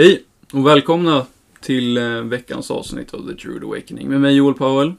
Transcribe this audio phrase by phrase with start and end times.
[0.00, 1.26] Hej och välkomna
[1.60, 4.92] till eh, veckans avsnitt av The True Awakening med mig Joel Powell.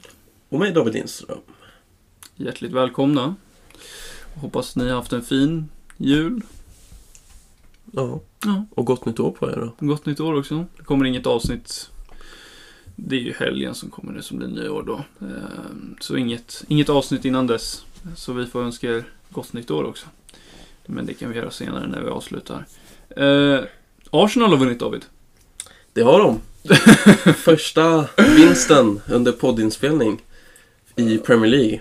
[0.48, 1.38] Och mig David Lindström.
[2.36, 3.34] Hjärtligt välkomna.
[4.34, 6.42] Hoppas ni har haft en fin jul.
[7.92, 8.20] Ja.
[8.44, 8.64] Ja.
[8.70, 9.86] Och gott nytt år på er då.
[9.86, 10.66] Gott nytt år också.
[10.76, 11.90] Det kommer inget avsnitt.
[12.96, 15.04] Det är ju helgen som kommer nu som blir nyår då.
[15.26, 15.36] Eh,
[16.00, 17.84] Så inget, inget avsnitt innan dess.
[18.16, 20.06] Så vi får önska er gott nytt år också.
[20.86, 22.66] Men det kan vi göra senare när vi avslutar.
[24.14, 25.04] Arsenal har vunnit David.
[25.92, 26.40] Det har de.
[27.34, 30.22] Första vinsten under poddinspelning
[30.96, 31.80] i Premier League.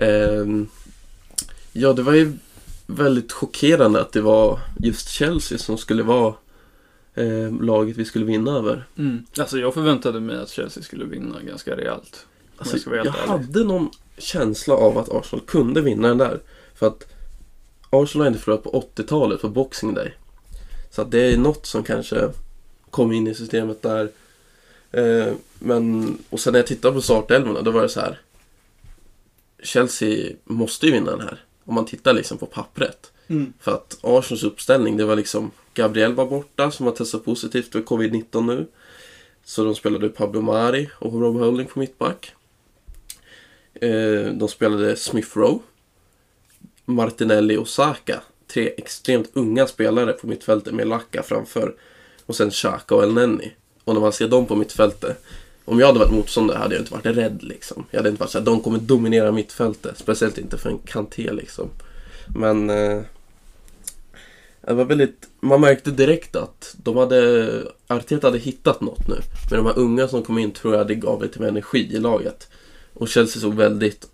[0.00, 0.68] Ehm,
[1.72, 2.32] ja, det var ju
[2.86, 6.34] väldigt chockerande att det var just Chelsea som skulle vara
[7.14, 8.86] eh, laget vi skulle vinna över.
[8.98, 9.26] Mm.
[9.38, 12.26] Alltså jag förväntade mig att Chelsea skulle vinna ganska rejält.
[12.56, 16.40] Alltså, jag jag hade någon känsla av att Arsenal kunde vinna den där.
[16.74, 17.12] För att
[17.90, 20.14] Arsenal har inte förlorat på 80-talet på Boxing Day.
[20.92, 22.30] Så att det är något som kanske
[22.90, 24.10] kom in i systemet där.
[24.90, 28.20] Eh, men, och sen när jag tittade på startelvorna då var det så här.
[29.62, 31.44] Chelsea måste ju vinna den här.
[31.64, 33.12] Om man tittar liksom på pappret.
[33.26, 33.52] Mm.
[33.60, 37.80] För att Arsenals uppställning, det var liksom Gabriel var borta som har testat positivt för
[37.80, 38.66] covid-19 nu.
[39.44, 42.34] Så de spelade Pablo Mari och Rob Holding på mittback.
[43.74, 45.58] Eh, de spelade Smith Rowe,
[46.84, 48.22] Martinelli och Saka.
[48.52, 51.74] Tre extremt unga spelare på mittfältet med Lacka framför.
[52.26, 53.52] Och sen Xhaka och El Neni.
[53.84, 55.24] Och när man ser dem på mittfältet.
[55.64, 57.84] Om jag hade varit motståndare hade jag inte varit rädd liksom.
[57.90, 59.98] Jag hade inte varit såhär, de kommer dominera mittfältet.
[59.98, 61.68] Speciellt inte för en Kanté liksom.
[62.36, 63.00] Men eh,
[64.60, 67.48] det var väldigt, man märkte direkt att de hade,
[67.86, 69.20] Arteta hade hittat något nu.
[69.50, 71.98] Men de här unga som kom in tror jag det gav lite mer energi i
[71.98, 72.48] laget.
[72.94, 74.08] Och Chelsea såg väldigt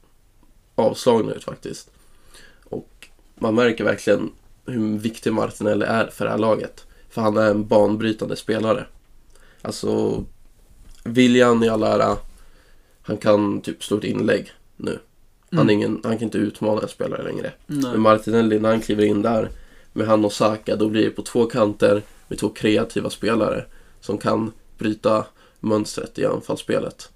[0.75, 1.91] avslagna ut faktiskt.
[3.39, 4.31] Man märker verkligen
[4.67, 6.85] hur viktig Martinelli är för det här laget.
[7.11, 8.87] För han är en banbrytande spelare.
[9.63, 10.25] Alltså,
[11.05, 12.17] William i all ära,
[13.03, 14.99] han kan typ slå ett inlägg nu.
[15.51, 15.71] Han, Mm.
[15.71, 17.53] ingen, han kan inte utmana en spelare längre.
[17.67, 17.93] Nej.
[17.93, 19.51] Men Martinelli, när han kliver in där
[19.93, 23.65] med han och Saka, då blir det på två kanter med två kreativa spelare
[24.01, 25.27] som kan bryta
[25.61, 27.11] mönstret i anfallsspelet.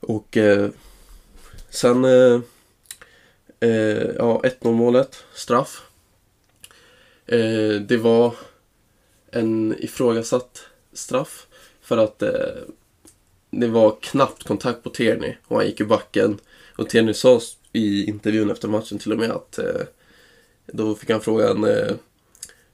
[0.00, 0.68] Och eh,
[1.70, 2.40] sen, eh,
[3.62, 5.82] eh, ja, 1-0 målet, straff.
[7.26, 8.34] Eh, det var
[9.30, 11.46] en ifrågasatt straff
[11.80, 12.30] för att eh,
[13.50, 16.38] det var knappt kontakt på Tierney och han gick i backen.
[16.76, 17.40] Och Tierney sa
[17.72, 19.82] i intervjun efter matchen till och med att eh,
[20.66, 21.92] då fick han frågan eh,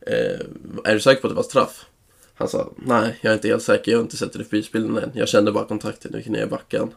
[0.01, 0.41] eh,
[0.85, 1.87] Är du säker på att det var straff?
[2.35, 5.11] Han sa nej, jag är inte helt säker, jag har inte sett reprisbilden än.
[5.15, 6.91] Jag kände bara kontakten, jag gick ner i backen.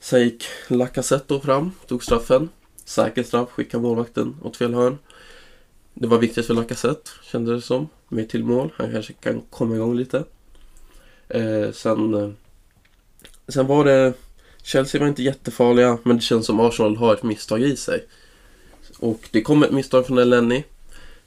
[0.00, 2.48] Sen gick Lacazette då fram, tog straffen.
[2.88, 4.98] Säker straff, skickade målvakten åt fel hörn.
[5.94, 7.88] Det var viktigt för Lacazette, kände det som.
[8.08, 10.24] Med till mål, han kanske kan komma igång lite.
[11.28, 12.30] Eh, sen, eh,
[13.48, 14.12] sen var det
[14.62, 18.04] Chelsea var inte jättefarliga, men det känns som Arsenal har ett misstag i sig.
[18.98, 20.64] Och det kom ett misstag från Elneny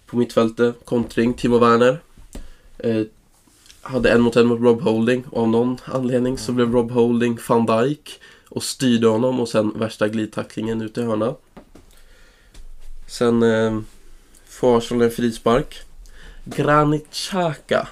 [0.06, 0.76] på mittfältet.
[0.86, 2.00] Kontring, Timo Werner.
[2.78, 3.04] Eh,
[3.82, 7.40] hade en mot en mot Rob Holding och av någon anledning så blev Rob Holding
[7.48, 8.20] van Dijk
[8.52, 11.36] och styrde honom och sen värsta glidtacklingen ut i hörna.
[13.08, 13.80] Sen eh,
[14.48, 15.82] får Arsenal en frispark.
[16.46, 17.88] Granit Xhaka.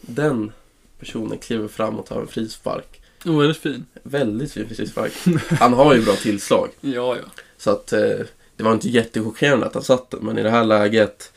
[0.00, 0.52] Den
[0.98, 3.00] personen kliver fram och tar en frispark.
[3.24, 3.86] Var väldigt fin.
[4.02, 5.12] Väldigt fin frispark.
[5.60, 6.68] Han har ju bra tillslag.
[6.80, 7.42] Ja, ja.
[7.56, 8.18] Så att eh,
[8.56, 11.32] det var inte jättechockerande att han satt den, men i det här läget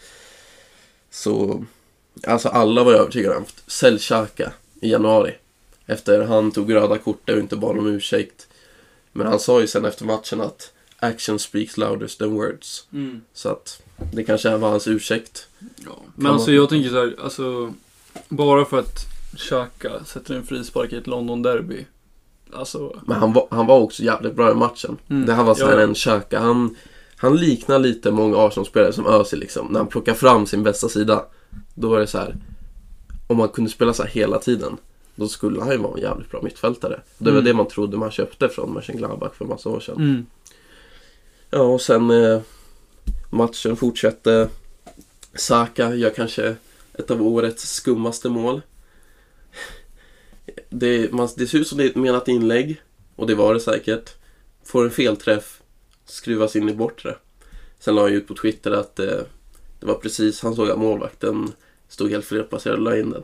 [1.11, 1.65] så...
[2.27, 4.51] Alltså alla var övertygade om att sälj Xhaka
[4.81, 5.35] i januari.
[5.85, 8.47] Efter han tog röda kortet och inte bad om ursäkt.
[9.11, 12.87] Men han sa ju sen efter matchen att action speaks louder than words.
[12.93, 13.21] Mm.
[13.33, 13.81] Så att
[14.13, 15.47] det kanske var hans ursäkt.
[15.85, 15.91] ja.
[16.15, 17.73] Men alltså man- jag tänker så här, alltså
[18.29, 19.05] bara för att
[19.37, 21.85] Xhaka sätter en frispark i ett London-derby.
[22.53, 24.97] Alltså, Men han var, han var också jävligt bra i matchen.
[25.09, 25.25] Mm.
[25.25, 25.83] Det här var så här Ja, ja.
[25.87, 26.39] en Xhaka.
[26.39, 26.75] Han,
[27.17, 29.67] han liknar lite många Arsenal-spelare som Özil liksom.
[29.67, 31.25] När han plockar fram sin bästa sida.
[31.75, 32.35] Då var det så här.
[33.27, 34.77] Om man kunde spela så här hela tiden.
[35.15, 37.01] Då skulle han ju vara en jävligt bra mittfältare.
[37.17, 37.43] Det var Mm.
[37.45, 39.95] det man trodde man köpte från Mönchengladbach för massa år sedan.
[39.97, 40.25] mm.
[41.49, 42.41] Ja, och sen eh,
[43.29, 44.47] matchen fortsätter.
[45.33, 46.55] Saka gör kanske
[46.93, 48.61] ett av årets skummaste mål.
[50.69, 52.81] Det, man, det ser ut som det är ett menat inlägg.
[53.15, 54.09] Och det var det säkert.
[54.63, 55.61] Får en felträff.
[56.05, 57.15] Skruvas in i bortre.
[57.79, 59.05] Sen la han ju ut på Twitter att eh,
[59.79, 61.51] det var precis, han såg att målvakten
[61.87, 63.23] stod helt felplacerad och la in den.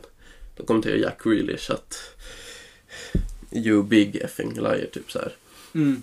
[0.56, 2.16] Då kommenterade Jack Grealish att
[3.52, 5.32] You big effing liar, typ så här.
[5.74, 6.02] Mm.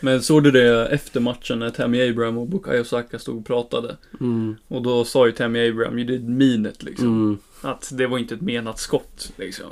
[0.00, 3.96] Men såg du det efter matchen när Tammy Abraham och Bukayo Saka stod och pratade?
[4.20, 4.56] Mm.
[4.68, 7.06] Och då sa ju Tammy Abraham, you did mean it liksom.
[7.06, 7.38] Mm.
[7.60, 9.66] Att det var inte ett menat skott liksom.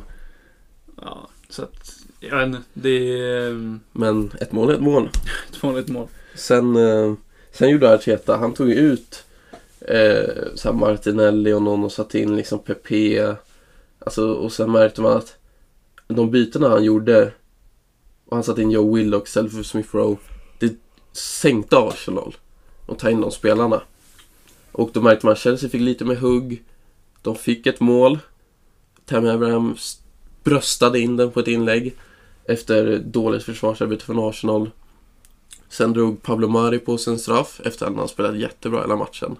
[1.02, 5.10] Ja, så att, jag vet inte, det är mm, Men ett mål är ett mål.
[5.50, 6.08] ett vanligt mål.
[6.34, 7.14] Sen, eh,
[7.52, 9.24] sen gjorde Arteta, han tog ju ut
[9.80, 13.36] eh, så Martinelli och någon och satte in liksom Pepe.
[14.04, 15.36] Alltså, och sen märkte man att
[16.06, 17.32] de bytena han gjorde
[18.24, 20.16] och han satte in Joe Willock istället för Smith Rowe.
[20.58, 20.76] Det
[21.12, 22.36] sänkte Arsenal
[22.86, 23.82] och ta in de spelarna.
[24.72, 26.62] Och då märkte man att Chelsea fick lite med hugg.
[27.22, 28.18] De fick ett mål.
[29.04, 29.76] Tammy Abraham
[30.44, 31.96] bröstade in den på ett inlägg
[32.44, 34.70] efter dåligt försvarsarbete från Arsenal.
[35.68, 39.36] Sen drog Pablo Mari på sig en straff efter att han spelat jättebra hela matchen.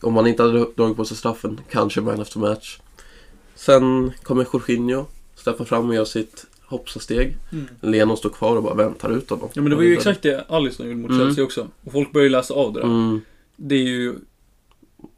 [0.00, 2.78] Om han inte hade dragit på sig straffen, kanske man of the match.
[3.58, 5.04] Sen kommer Jorginho,
[5.36, 7.36] släpper fram och gör sitt hoppsasteg.
[7.80, 9.48] Leno står kvar och bara väntar ut honom.
[9.52, 11.26] Ja men det var ju exakt det Alisson gjorde mot Mm.
[11.26, 11.68] Chelsea också.
[11.84, 12.86] Och folk började läsa av det där.
[12.86, 13.20] Mm.
[13.56, 14.14] Det är ju...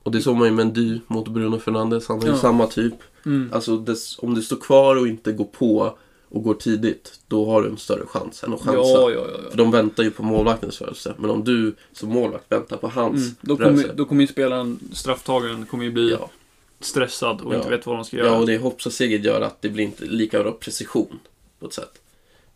[0.03, 2.09] Och det såg man ju med Mendy mot Bruno Fernandes.
[2.09, 2.39] Han ju Ja.
[2.39, 2.95] samma typ.
[3.27, 3.51] Mm.
[3.53, 5.97] Alltså dess, om du står kvar och inte går på
[6.29, 8.79] och går tidigt, då har du en större chans än att chansa.
[8.81, 9.51] Ja, ja, ja.
[9.51, 11.15] För de väntar ju på målvaktens rörelse.
[11.19, 13.35] Men om du som målvakt väntar på hans Mm.
[13.41, 13.83] Då, rörelse.
[13.83, 16.31] kommer, då kommer ju spelaren, strafftagaren, kommer ju bli Ja.
[16.81, 17.57] Stressad och Ja.
[17.57, 18.27] inte vet vad de ska göra.
[18.29, 21.19] ja, och det hoppsasteget gör att det blir inte lika bra precision
[21.59, 22.01] på ett sätt.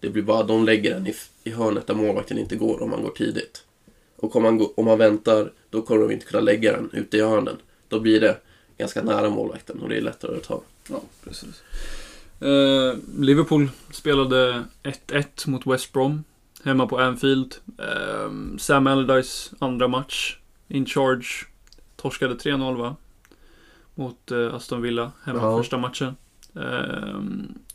[0.01, 3.03] Det blir bara, de lägger den i, i hörnet där målvakten inte går om man
[3.03, 3.65] går tidigt.
[4.17, 7.17] Och om man, går, om man väntar, då kommer de inte kunna lägga den ute
[7.17, 7.57] i hörnen.
[7.89, 8.37] Då blir det
[8.79, 10.61] ganska nära målvakten och det är lättare att ta.
[10.89, 11.63] Ja, precis.
[12.41, 16.25] Eh, Liverpool spelade 1-1 mot West Brom.
[16.65, 17.55] Hemma på Anfield.
[17.79, 20.37] Eh, Sam Allardyce andra match.
[20.69, 21.27] In charge.
[21.97, 22.97] Torskade 3-0 va?
[23.95, 25.13] Mot eh, Aston Villa.
[25.25, 25.59] Hemma Ja.
[25.59, 26.17] första matchen.
[26.57, 27.21] Eh,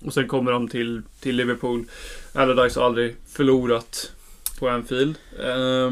[0.05, 1.85] och sen kommer de till, till Liverpool.
[2.33, 4.11] Allardyce har aldrig förlorat
[4.59, 5.15] på Anfield.
[5.43, 5.91] Eh,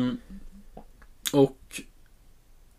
[1.34, 1.82] och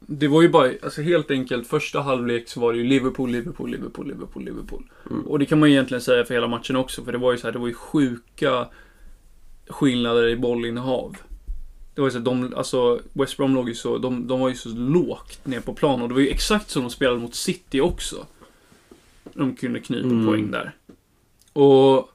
[0.00, 3.70] det var ju bara, alltså helt enkelt, första halvlek så var det ju Liverpool, Liverpool,
[3.70, 4.82] Liverpool, Liverpool, Liverpool.
[5.10, 5.26] Mm.
[5.26, 7.46] Och det kan man egentligen säga för hela matchen också, för det var ju så
[7.46, 8.68] här, det var ju sjuka
[9.68, 11.16] skillnader i bollinnehav.
[11.98, 14.54] Det var ju så de, alltså West Brom låg ju så, de, de var ju
[14.54, 17.80] så lågt ner på plan och det var ju exakt som de spelade mot City
[17.80, 18.26] också.
[19.32, 20.26] De kunde knipa Mm.
[20.26, 20.72] poäng där.
[21.52, 22.10] Och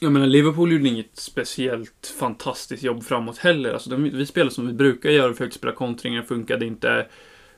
[0.00, 3.72] jag menar, Liverpool gjorde inget speciellt fantastiskt jobb framåt heller.
[3.72, 7.06] Alltså, de, vi spelade som vi brukar göra, försökte spela kontringar, funkade inte.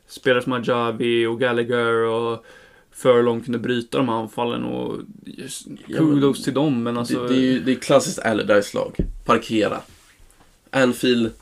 [0.07, 2.45] Spelare som Ajavi och Gallagher och
[2.91, 7.23] Furlong kunde bryta de här anfallen och just, Ja, men kudos till dem, men alltså...
[7.23, 8.97] det, det är ju det är klassiskt Allardyce-lag.
[9.25, 9.81] Parkera.
[10.71, 11.33] Anfield,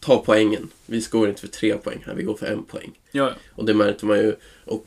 [0.00, 0.68] ta poängen.
[0.86, 2.98] Vi går inte för tre poäng här, vi går för en poäng.
[3.12, 4.34] Ja, Och det märkte man ju.
[4.64, 4.86] Och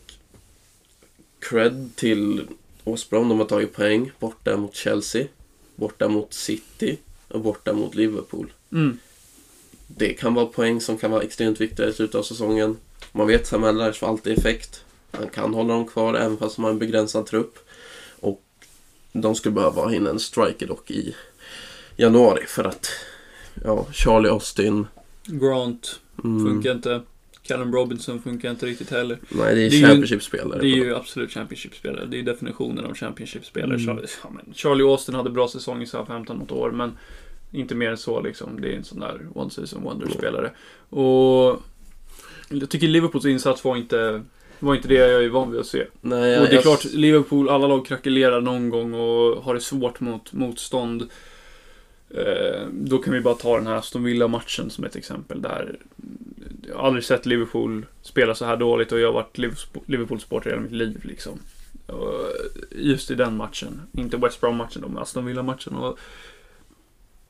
[1.40, 2.48] cred till
[2.84, 5.28] West Brom, de har tagit poäng borta mot Chelsea,
[5.76, 6.98] borta mot City
[7.28, 8.54] och borta mot Liverpool.
[8.72, 9.00] mm,
[9.88, 12.78] Det kan vara poäng som kan vara extremt viktiga i slutet av säsongen.
[13.12, 14.84] Man vet att Sam Allardyce får alltid effekt.
[15.12, 17.60] Han kan hålla dem kvar även fast de har en begränsad trupp.
[18.20, 18.44] Och
[19.12, 21.16] de skulle behöva ha in en striker dock i
[21.98, 22.90] januari för att
[23.64, 24.88] ja, Charlie Austin
[25.26, 27.02] Grant mm, funkar inte.
[27.48, 29.18] Callum Robinson funkar inte riktigt heller.
[29.30, 30.60] Nej, det är, Det är Championship-spelare.
[30.62, 32.06] Det är ju absolut Championship-spelare.
[32.06, 33.76] Det är definitionen av Championship-spelare.
[33.76, 33.86] Mm.
[33.86, 36.98] Charlie, ja, Charlie Austin hade bra säsong i Southampton något år, men
[37.52, 38.62] inte mer än så liksom.
[38.62, 40.52] Det är en sån där one season wonder-spelare.
[40.90, 41.62] Och
[42.50, 44.24] jag tycker Liverpools insats var inte,
[44.60, 45.86] var inte det jag är van vid att se.
[46.02, 49.62] Nej, och det är jag- klart, Liverpool, alla lag krackelerar någon gång och har det
[49.62, 51.10] svårt mot motstånd.
[52.16, 55.78] Eh, då kan vi bara ta den här Aston Villa-matchen som ett exempel där
[56.68, 60.50] jag har aldrig sett Liverpool spela så här dåligt och jag har varit Liverpool- Liverpool-supporter
[60.50, 61.40] hela mitt liv liksom.
[62.72, 63.82] Just i den matchen.
[63.92, 65.76] Inte West Brom-matchen, de Aston Villa-matchen.
[65.76, 66.00] Och,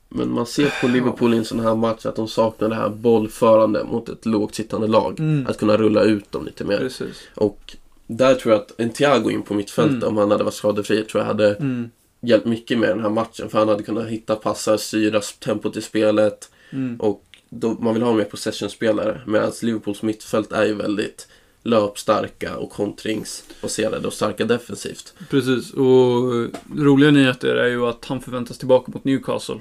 [0.08, 2.88] Men man ser på Liverpool i en sån här match att de saknar det här
[2.88, 5.20] bollförande mot ett lågt sittande lag.
[5.20, 5.46] Mm.
[5.46, 6.78] Att kunna rulla ut dem lite mer.
[6.78, 7.28] Precis.
[7.34, 10.08] Och där tror jag att en Thiago in på mittfältet, Mm.
[10.08, 11.90] om han hade varit skadefri, tror jag hade Mm.
[12.20, 13.48] Hjälpt mycket med den här matchen.
[13.48, 16.50] För han hade kunnat hitta passar, styra tempot i spelet.
[16.70, 17.00] Mm.
[17.00, 19.20] Och då, man vill ha mer possession-spelare.
[19.26, 21.28] Medan Liverpools mittfält är ju väldigt
[21.62, 25.14] löpstarka och kontringsbaserade och starka defensivt.
[25.30, 26.32] Precis, och
[26.76, 29.60] roliga nyheter är ju att han förväntas tillbaka mot Newcastle.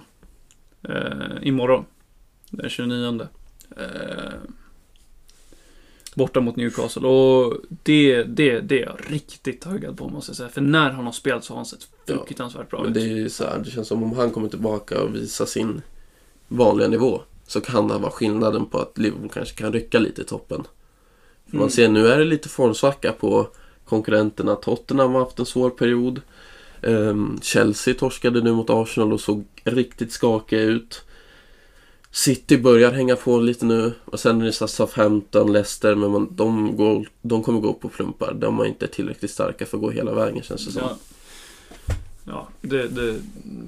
[0.83, 1.85] Eh, imorgon.
[2.49, 3.27] Den 29.
[3.77, 3.83] Eh,
[6.15, 7.07] borta mot Newcastle.
[7.07, 10.49] Och det, det, det är jag riktigt taggad på måste jag säga.
[10.49, 12.15] För när han har spelat så har han sett Ja.
[12.15, 12.93] fruktansvärt bra Men ut.
[12.93, 15.81] det är ju så här, det känns som om han kommer tillbaka och visar sin
[16.47, 17.21] vanliga nivå.
[17.47, 20.63] Så kan det vara skillnaden på att Liverpool kanske kan rycka lite i toppen.
[21.45, 21.59] För Mm.
[21.61, 23.47] Man ser nu är det lite formsvacka på
[23.85, 24.55] konkurrenterna.
[24.55, 26.21] Tottenham har haft en svår period.
[26.81, 31.01] Ehm, Chelsea torskade nu mot Arsenal och såg riktigt skakiga ut.
[32.11, 36.77] City börjar hänga på lite nu och sen är det Southampton, Leicester men man, de,
[36.77, 38.33] går, de kommer gå på plumpar.
[38.33, 40.81] De är inte tillräckligt starka för att gå hela vägen känns det som.
[40.81, 40.97] Ja,
[42.25, 43.15] ja det, det,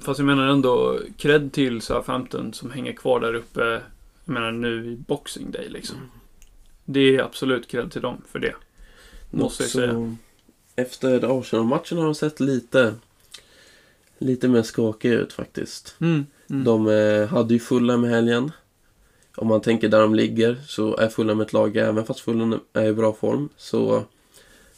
[0.00, 3.82] fast jag menar ändå cred till Southampton som hänger kvar där uppe.
[4.24, 5.96] Jag menar nu i Boxing Day liksom.
[6.84, 8.54] Det är absolut cred till dem för det.
[9.30, 10.16] Måste jag säga.
[10.76, 12.94] Efter Arsenal-matchen har de sett lite
[14.22, 15.96] Lite mer skakiga ut faktiskt.
[16.00, 16.26] Mm.
[16.52, 16.64] Mm.
[16.64, 18.52] De eh, hade ju Fulham i helgen.
[19.36, 22.86] Om man tänker där de ligger så är Fulham ett lag, även fast Fulham är
[22.86, 24.04] i bra form, så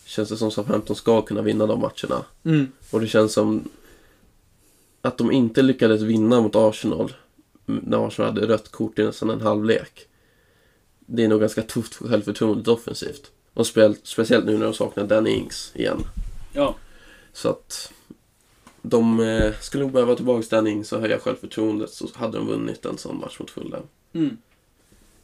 [0.05, 2.25] känns det som att Southampton ska kunna vinna de matcherna.
[2.45, 2.73] Mm.
[2.91, 3.69] Och det känns som
[5.03, 7.13] att de inte lyckades vinna mot Arsenal
[7.67, 10.07] när Arsenal hade rött kort i nästan en halvlek.
[11.07, 13.31] Det är nog ganska tufft för självförtroendet offensivt.
[13.55, 13.67] Och
[14.03, 16.05] speciellt nu när de saknar Danny Ings igen.
[16.53, 16.77] Ja.
[17.33, 17.93] Så att
[18.87, 22.85] de eh, skulle nog behöva tillbaka Danny Ings och höja självförtroendet så hade de vunnit
[22.85, 23.83] en sån match mot Fulham.
[24.13, 24.37] Mm.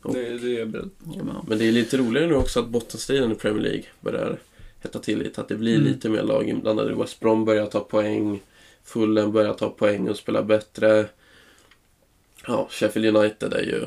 [0.02, 1.44] Och- Det, det är jag beredd om.
[1.48, 4.38] Men det är lite roligare nu också att bottenstriden i Premier League börjar
[4.82, 5.40] hetta till lite.
[5.40, 5.86] Att det blir Mm.
[5.88, 6.94] lite mer lag inblandade.
[6.94, 8.40] West Brom börjar ta poäng.
[8.84, 11.06] Fulham börjar ta poäng och spela bättre.
[12.46, 13.84] Ja, Sheffield United är ju...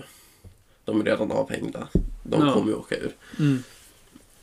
[0.86, 1.88] De är redan avhängda.
[2.24, 2.54] De Ja.
[2.54, 3.12] kommer ju åka ur.
[3.40, 3.64] Mm.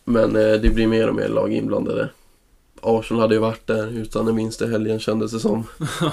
[0.05, 2.09] Men eh, det blir mer och mer lag inblandade.
[2.83, 5.65] Arsenal hade ju varit där utan det minsta helgen kändes det som.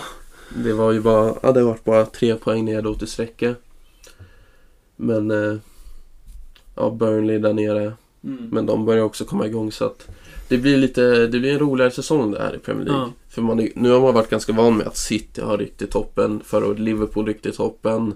[0.64, 3.58] det var ju bara, ja, det varit bara tre poäng nedåt i sträcket.
[4.96, 5.58] Men eh,
[6.76, 7.94] ja, Burnley där nere.
[8.24, 8.50] Mm.
[8.52, 10.08] Men de börjar också komma igång så att
[10.48, 13.02] det blir lite, det blir en roligare säsong det här i Premier League.
[13.02, 13.12] Ja.
[13.30, 16.42] För man, är- nu har man varit ganska van med att City har riktigt toppen,
[16.46, 18.14] förra året Liverpool riktigt toppen.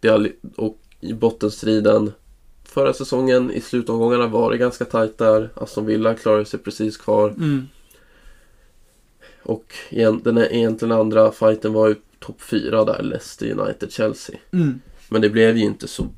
[0.00, 2.12] Det har, och i bottenstriden
[2.64, 5.50] förra säsongen i slutomgångarna var det ganska tajt där.
[5.54, 7.28] Aston Villa klarade sig precis kvar.
[7.30, 7.68] Mm.
[9.44, 9.74] Och
[10.22, 14.36] den egentligen andra fighten var ju topp fyra där, Leicester United, Chelsea.
[14.52, 14.80] Mm.
[15.08, 16.08] Men det blev ju inte så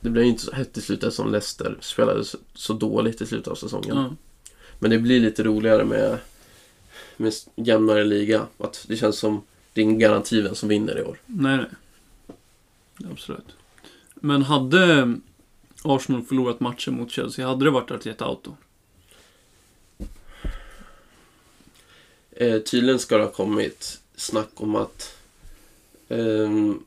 [0.00, 3.26] det blev ju inte så hett i slutet som Leicester spelade så, så dåligt i
[3.26, 3.96] slutet av säsongen.
[3.96, 4.16] Ja.
[4.78, 6.18] Men det blir lite roligare med,
[7.16, 8.46] med jämnare liga.
[8.58, 9.42] Att det känns som
[9.72, 11.18] det är ingen garanti vem som vinner i år.
[11.26, 11.66] Nej, nej.
[13.12, 13.46] Absolut.
[14.14, 15.14] Men hade
[15.82, 18.56] Arsenal förlorat matchen mot Chelsea, hade det varit Arteta out då?
[22.40, 25.16] Eh, tydligen ska det ha kommit snack om att
[26.08, 26.84] ehm,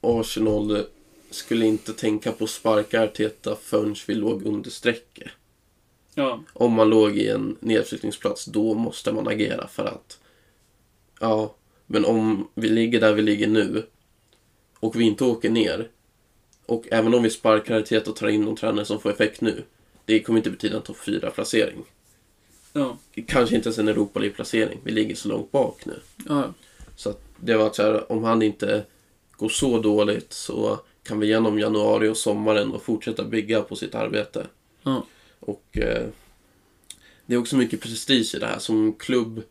[0.00, 0.86] Arsenal
[1.30, 5.30] skulle inte tänka på att sparka Arteta förrän vi låg under strecket.
[6.14, 6.40] Ja.
[6.52, 10.18] Om man låg i en nedflyttningsplats, då måste man agera för att
[11.20, 11.54] Ja,
[11.86, 13.86] men om vi ligger där vi ligger nu
[14.80, 15.88] och vi inte åker ner
[16.66, 19.64] och även om vi sparkar Arteta och tar in någon tränare som får effekt nu
[20.04, 21.84] det kommer inte betyda en topp 4-placering.
[22.76, 22.98] Ja.
[23.26, 24.78] Kanske inte ens en Europa League-placering.
[24.84, 26.00] Vi ligger så långt bak nu.
[26.28, 26.54] Ja.
[26.96, 28.84] Så att det var så här, om han inte
[29.36, 33.94] går så dåligt så kan vi genom januari och sommaren och fortsätta bygga på sitt
[33.94, 34.46] arbete.
[34.82, 35.06] Ja.
[35.40, 36.06] Och eh,
[37.26, 39.42] det är också mycket prestige i det här som klubb.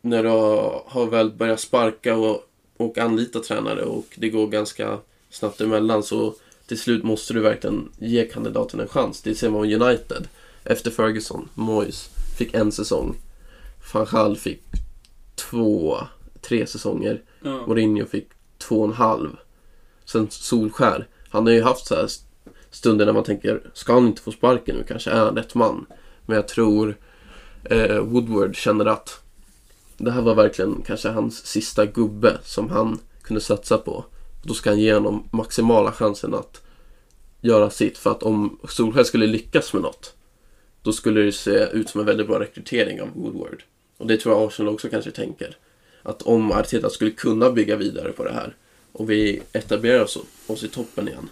[0.00, 4.98] När du har, väl börjat sparka och, och anlita tränare och det går ganska
[5.30, 6.34] snabbt emellan så
[6.66, 9.22] till slut måste du verkligen ge kandidaten en chans.
[9.22, 10.28] Det ser man med United.
[10.64, 13.16] Efter Ferguson, Moyes fick en säsong.
[13.92, 14.62] Van Gaal fick
[15.34, 15.98] två,
[16.40, 17.22] tre säsonger.
[17.42, 17.66] Ja.
[17.66, 18.28] Mourinho fick
[18.58, 19.36] två och en halv.
[20.04, 21.08] Sen Solskär.
[21.28, 22.08] Han har ju haft så här
[22.70, 24.84] stunder när man tänker, ska han inte få sparken nu?
[24.88, 25.86] Kanske är han rätt man.
[26.26, 26.96] Men jag tror
[27.64, 29.20] eh, Woodward känner att
[29.96, 34.04] det här var verkligen kanske hans sista gubbe som han kunde satsa på.
[34.42, 36.62] Då ska han ge honom maximala chansen att
[37.40, 37.98] göra sitt.
[37.98, 40.13] För att om Solskär skulle lyckas med något,
[40.84, 43.62] då skulle det se ut som en väldigt bra rekrytering av Woodward.
[43.96, 45.56] Och det tror jag Arsenal också kanske tänker.
[46.02, 48.56] Att om Arteta skulle kunna bygga vidare på det här
[48.92, 51.28] och vi etablerar oss, oss i toppen igen.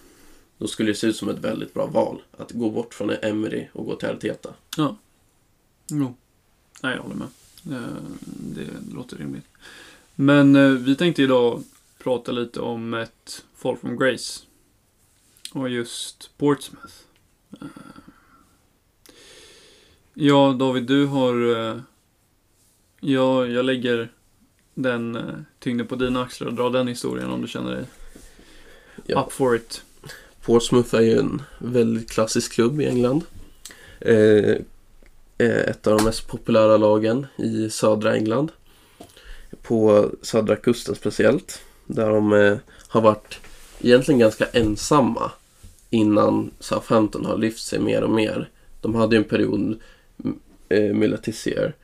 [0.59, 2.23] Då skulle det se ut som ett väldigt bra val.
[2.37, 4.55] Att gå bort från Emery och gå till Arteta.
[4.77, 4.97] Ja.
[5.91, 6.15] Jo.
[6.83, 7.29] Nej, jag håller med.
[7.71, 9.47] Eh, det låter rimligt.
[10.15, 11.63] Men eh, vi tänkte idag
[11.99, 14.43] prata lite om ett Fall from Grace.
[15.53, 16.95] Och just Portsmouth.
[17.61, 17.67] Eh,
[20.17, 21.57] Eh, Ja, David, du har...
[21.71, 21.77] eh,
[23.01, 24.09] Ja, jag lägger
[24.75, 25.23] den eh,
[25.59, 27.85] tyngden på dina axlar och drar den historien om du känner dig
[29.07, 29.25] Ja.
[29.27, 29.83] up for it.
[30.45, 33.25] Portsmouth är ju en väldigt klassisk klubb i England.
[34.01, 34.57] Eh,
[35.39, 38.53] är ett av de mest populära lagen i södra England.
[39.63, 41.63] På södra kusten speciellt.
[41.87, 42.57] Där de eh,
[42.89, 43.39] har varit
[43.81, 45.31] egentligen ganska ensamma
[45.91, 48.51] innan Southampton har lyft sig mer och mer.
[48.81, 49.81] De hade ju en period
[50.69, 51.75] eh, med Letizier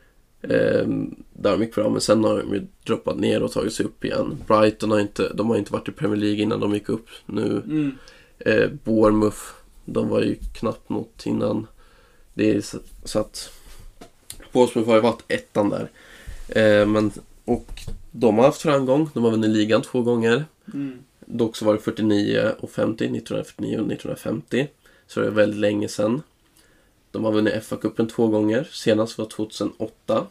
[0.42, 0.86] Eh,
[1.32, 4.04] där de gick bra, men sen har de ju droppat ner och tagit sig upp
[4.04, 4.38] igen.
[4.46, 7.06] Brighton har inte, de har inte varit i Premier League innan de gick upp.
[7.26, 7.92] Nu Mm.
[8.38, 9.38] eh, Bournemouth,
[9.84, 11.66] de var ju knappt något innan.
[12.34, 13.50] Det är så, så att
[14.52, 15.90] Portsmouth har ju varit ettan där.
[16.48, 17.10] Eh, men,
[17.44, 17.68] och
[18.10, 19.10] de har haft framgång.
[19.14, 20.44] De har vunnit ligan två gånger.
[20.74, 20.98] Mm.
[21.26, 24.68] Dock så var det 49 och 50, 1949 och 1950.
[25.06, 26.22] Så det är väldigt länge sedan.
[27.10, 28.68] De har vunnit FA-cupen två gånger.
[28.72, 30.26] Senast var 2008.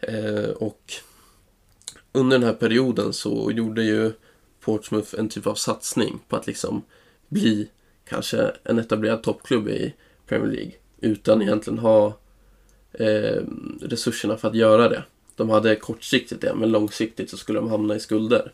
[0.00, 0.92] Eh, och
[2.12, 4.12] under den här perioden så gjorde ju
[4.60, 6.82] Portsmouth en typ av satsning på att liksom
[7.28, 7.68] bli
[8.04, 9.94] kanske en etablerad toppklubb i
[10.26, 10.72] Premier League.
[11.00, 12.18] Utan egentligen ha
[12.92, 13.42] eh,
[13.80, 15.02] resurserna för att göra det.
[15.36, 18.52] De hade kortsiktigt det, men långsiktigt så skulle de hamna i skulder.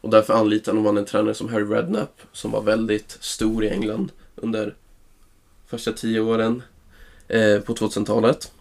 [0.00, 4.12] Och därför anlitade man en tränare som Harry Redknapp som var väldigt stor i England
[4.34, 4.74] under
[5.66, 6.62] första tio åren
[7.28, 8.52] eh, på 2000-talet.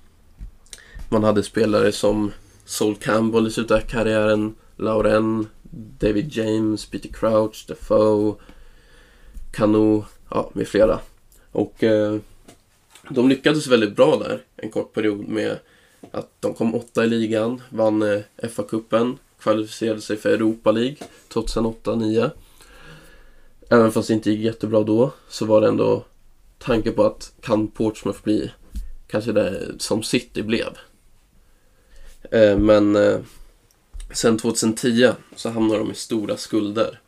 [1.10, 2.32] Man hade spelare som
[2.66, 5.48] Sol Campbell i slutet av karriären, Lauren,
[6.00, 8.36] David James, Peter Crouch, Defoe,
[9.52, 11.00] Kanu, ja, med flera.
[11.52, 12.18] Och eh,
[13.10, 15.60] de lyckades väldigt bra där en kort period med
[16.12, 20.98] att de kom åtta i ligan, vann eh, FA-cupen, kvalificerade sig för Europa League
[21.30, 22.30] 2008-2009.
[23.70, 26.04] Även fast det inte gick jättebra då så var det ändå
[26.65, 28.51] tanke på att kan Portsmouth bli
[29.07, 30.77] kanske det som City blev.
[32.31, 33.19] Eh, men eh,
[34.13, 37.00] sen 2010 så hamnade de i stora skulder.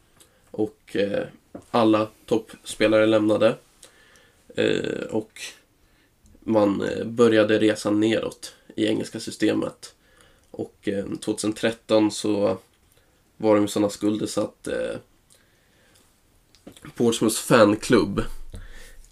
[0.52, 1.28] Och eh,
[1.72, 3.56] alla toppspelare lämnade.
[4.56, 5.42] Eh, och
[6.40, 9.96] man eh, började resa neråt i engelska systemet.
[10.52, 12.58] Och eh, 2013 så
[13.38, 14.98] var de i sådana skulder så att eh,
[16.96, 18.22] Portsmouths fanklubb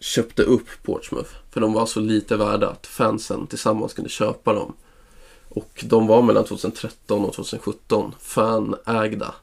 [0.05, 1.29] köpte upp Portsmouth.
[1.51, 4.73] För de var så lite värda att fansen tillsammans kunde köpa dem.
[5.49, 9.35] Och de var mellan 2013 och 2017 fanägda.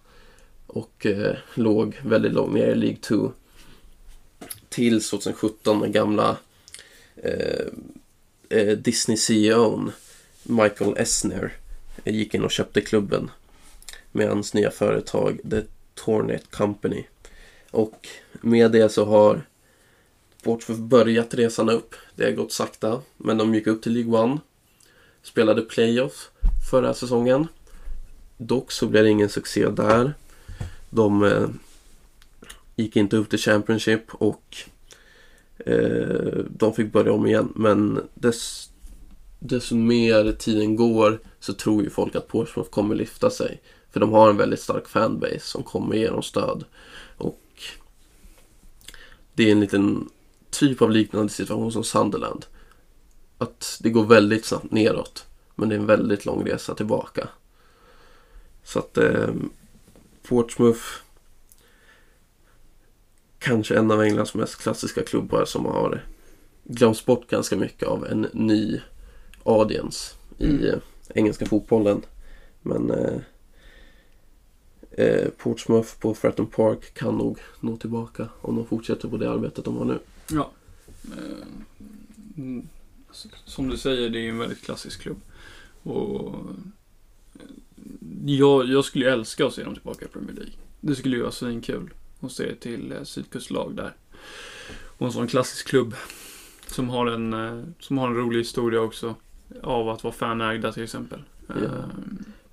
[0.66, 3.32] Och eh, låg väldigt långt ner i League 2.
[4.68, 6.36] Tills 2017 när gamla
[7.16, 7.66] eh,
[8.48, 9.92] eh Disney-CEOn
[10.42, 11.56] Michael Esner
[12.04, 13.30] eh, gick in och köpte klubben
[14.12, 15.62] med hans nya företag The
[15.94, 17.04] Tornet Company.
[17.70, 19.42] Och med det så har
[20.46, 21.94] Watford börjat resan upp.
[22.16, 24.38] Det har gått sakta, men de gick upp till League One.
[25.22, 26.30] Spelade playoff
[26.70, 27.46] förra säsongen.
[28.36, 30.14] Dock så blev det ingen succé där.
[30.90, 31.48] De eh,
[32.76, 34.56] gick inte upp till Championship och
[35.58, 37.52] eh, de fick börja om igen.
[37.56, 38.70] Men dess,
[39.38, 43.60] desto mer tiden går så tror ju folk att Portsmouth kommer lyfta sig.
[43.90, 46.64] För de har en väldigt stark fanbase som kommer ge dem stöd.
[47.16, 47.40] Och
[49.34, 50.08] det är en liten
[50.52, 52.46] typ av liknande situation som Sunderland.
[53.38, 55.26] Att det går väldigt snabbt neråt.
[55.54, 57.28] Men det är en väldigt lång resa tillbaka.
[58.64, 59.28] Så att eh,
[60.28, 60.82] Portsmouth
[63.38, 66.04] kanske en av Englands mest klassiska klubbar som har
[66.64, 68.80] glömts bort ganska mycket av en ny
[69.44, 70.64] audience i Mm.
[70.64, 70.78] eh,
[71.14, 72.02] engelska fotbollen.
[72.62, 73.18] Men eh,
[74.90, 79.64] eh, Portsmouth på Fratton Park kan nog nå tillbaka om de fortsätter på det arbetet
[79.64, 79.98] de har nu.
[80.30, 80.50] Ja.
[81.04, 81.46] Eh,
[82.36, 82.68] mm,
[83.44, 85.20] Som du säger, det är en väldigt klassisk klubb.
[85.82, 86.34] Och
[87.34, 87.44] eh,
[88.26, 90.52] jag, jag skulle ju älska att se dem tillbaka i Premier League.
[90.80, 93.94] Det skulle ju vara svinkul att se till eh, sydkustlag där.
[94.98, 95.94] Och en sån klassisk klubb
[96.66, 99.14] som har en, som har en rolig historia också.
[99.62, 101.22] Av att vara fanägda till exempel.
[101.46, 101.54] Ja.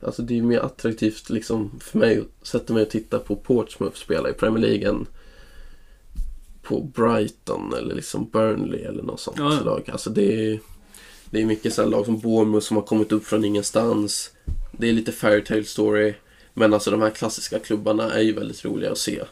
[0.02, 3.36] Alltså det är ju mer attraktivt liksom för mig att sätta mig och titta på
[3.36, 5.06] Portsmouth spela i Premier League än
[6.70, 9.62] på Brighton eller liksom Burnley eller något sånt Ja, ja.
[9.64, 9.90] lag.
[9.92, 10.60] Alltså det är,
[11.30, 14.32] det är mycket så här lag som Bournemouth som har kommit upp från ingenstans.
[14.72, 16.14] Det är lite fairytale story.
[16.54, 19.24] Men alltså de här klassiska klubbarna är ju väldigt roliga att se.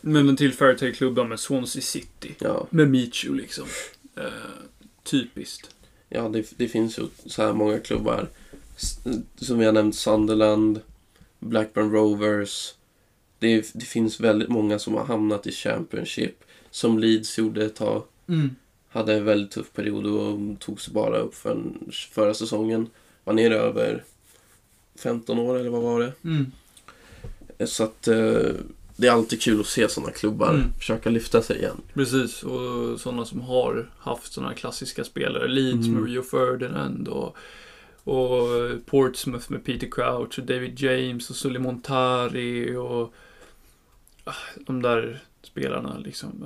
[0.00, 2.34] Men en till Fairytale-klubbar med Swansea City.
[2.38, 3.64] Ja, Med Michu liksom.
[4.16, 4.24] Eh,
[5.04, 5.70] typiskt.
[6.08, 8.28] ja det, det finns ju så här många klubbar.
[9.36, 10.80] Som vi har nämnt Sunderland,
[11.38, 12.74] Blackburn Rovers.
[13.38, 16.44] Det, det finns väldigt många som har hamnat i Championship.
[16.70, 18.02] Som Leeds gjorde ett tag.
[18.88, 22.88] Hade en väldigt tuff period och tog sig bara upp för en, förra säsongen.
[23.24, 24.04] Var nere över
[24.98, 26.12] 15 år eller vad var det?
[26.24, 26.46] Mm.
[27.66, 28.50] Så att eh,
[28.96, 30.72] det är alltid kul att se sådana klubbar Mm.
[30.78, 31.80] försöka lyfta sig igen.
[31.94, 35.48] Precis, och sådana som har haft sådana klassiska spelare.
[35.48, 36.00] Leeds Mm.
[36.00, 37.36] med Rio Ferdinand och,
[38.04, 38.46] och
[38.86, 43.14] Portsmouth med Peter Crouch och David James och Sully Montari och
[44.24, 44.34] ah,
[44.66, 46.44] de där spelarna liksom.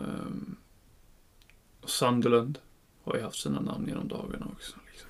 [1.80, 2.58] Och Sunderland
[3.04, 4.76] har ju haft sina namn genom dagarna också.
[4.90, 5.08] Liksom.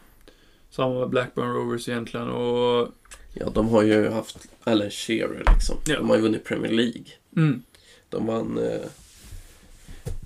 [0.70, 2.88] Samma med Blackburn Rovers egentligen och...
[3.34, 5.76] Ja, de har ju haft Alan Shearer liksom.
[5.86, 5.96] Ja.
[5.96, 7.04] De har ju vunnit Premier League.
[7.36, 7.62] Mm.
[8.08, 8.58] De vann...
[8.58, 8.86] Eh,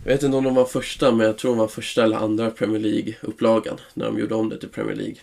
[0.05, 2.51] jag vet inte om de var första, men jag tror de var första eller andra
[2.51, 5.19] Premier League-upplagan när de gjorde om det till Premier League.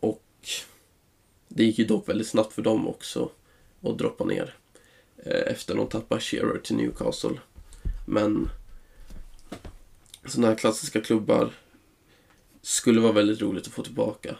[0.00, 0.22] Och
[1.48, 3.30] det gick ju dock väldigt snabbt för dem också
[3.82, 4.61] att droppa ner eh,
[5.22, 7.40] Eh, efter de tappade Shearer till Newcastle.
[8.06, 8.50] Men
[10.26, 11.52] sådana här klassiska klubbar
[12.62, 14.36] skulle vara väldigt roligt att få tillbaka.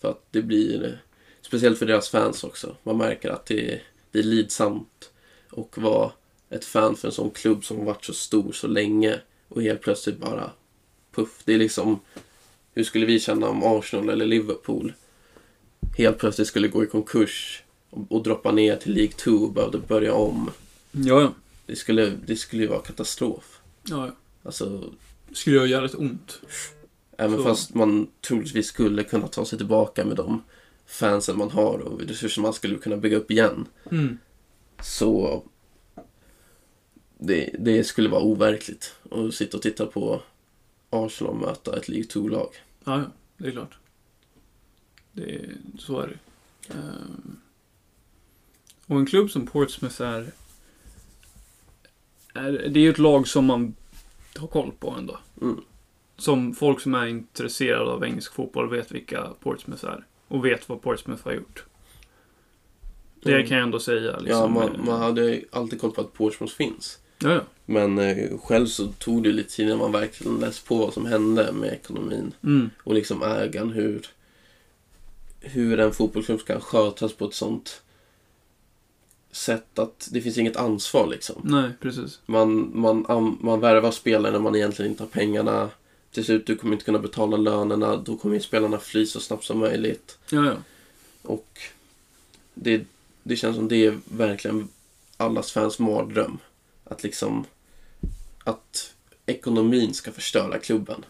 [0.00, 1.02] För att det blir,
[1.42, 5.10] speciellt för deras fans också, man märker att det, det är lidsamt
[5.50, 6.12] och vara
[6.50, 10.18] ett fan för en sån klubb som varit så stor så länge och helt plötsligt
[10.18, 10.50] bara
[11.14, 11.42] puff.
[11.44, 12.00] Det är liksom,
[12.74, 14.92] hur skulle vi känna om Arsenal eller Liverpool
[15.98, 17.62] helt plötsligt skulle gå i konkurs
[18.08, 20.50] och, droppa ner till League 2 och behövde börja om.
[20.92, 21.32] Ja, ja.
[21.66, 23.60] Det skulle, det skulle ju vara katastrof.
[23.88, 24.12] ja, ja.
[24.42, 24.92] Alltså,
[25.28, 26.40] Det skulle göra jävligt ont.
[27.18, 30.42] även Så- fast man troligtvis skulle kunna ta sig tillbaka med de
[30.86, 33.66] fansen man har och resurser man skulle kunna bygga upp igen.
[33.90, 34.18] Mm.
[34.82, 35.42] Så
[37.18, 40.22] det, det skulle vara overkligt att sitta och titta på
[40.90, 42.48] Arsenal möta ett League 2-lag.
[42.84, 43.04] Ja, ja.
[43.36, 43.78] Det är klart.
[45.12, 46.18] Det är, så är det.
[46.74, 47.36] Ehm.
[48.86, 50.32] Och en klubb som Portsmouth är,
[52.34, 52.52] är...
[52.52, 53.74] Det är ju ett lag som man
[54.36, 55.18] har koll på ändå.
[55.42, 55.60] Mm.
[56.16, 60.04] Som folk som är intresserade av engelsk fotboll vet vilka Portsmouth är.
[60.28, 61.64] Och vet vad Portsmouth har gjort.
[63.22, 63.46] Det Mm.
[63.46, 64.10] kan jag ändå säga.
[64.12, 64.52] Ja, Liksom.
[64.52, 66.98] man, man hade ju alltid koll på att Portsmouth finns.
[67.18, 67.40] ja, ja.
[67.68, 71.06] Men eh, själv så tog det lite tid när man verkligen läste på vad som
[71.06, 72.70] hände med ekonomin Mm.
[72.84, 73.70] och liksom ägaren.
[73.70, 74.06] Hur,
[75.40, 77.82] hur en fotbollsklubb kan skötas på ett sånt
[79.36, 81.40] sätt att det finns inget ansvar liksom.
[81.44, 82.20] Nej, precis.
[82.26, 85.70] Man, man, man värvar spelare när man egentligen inte har pengarna.
[86.10, 87.96] Till slut, du kommer inte kunna betala lönerna.
[87.96, 90.18] Då kommer ju spelarna fly så snabbt som möjligt.
[90.30, 90.54] Ja, ja.
[91.22, 91.60] Och
[92.54, 92.84] det,
[93.22, 94.68] det känns som det är verkligen
[95.16, 96.38] allas fans mardröm.
[96.84, 97.44] Att liksom
[98.44, 98.94] att
[99.26, 101.04] ekonomin ska förstöra klubben.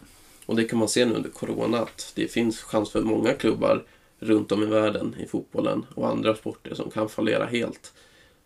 [0.45, 3.83] Och det kan man se nu under Corona att det finns chans för många klubbar
[4.19, 7.93] runt om i världen i fotbollen och andra sporter som kan fallera helt.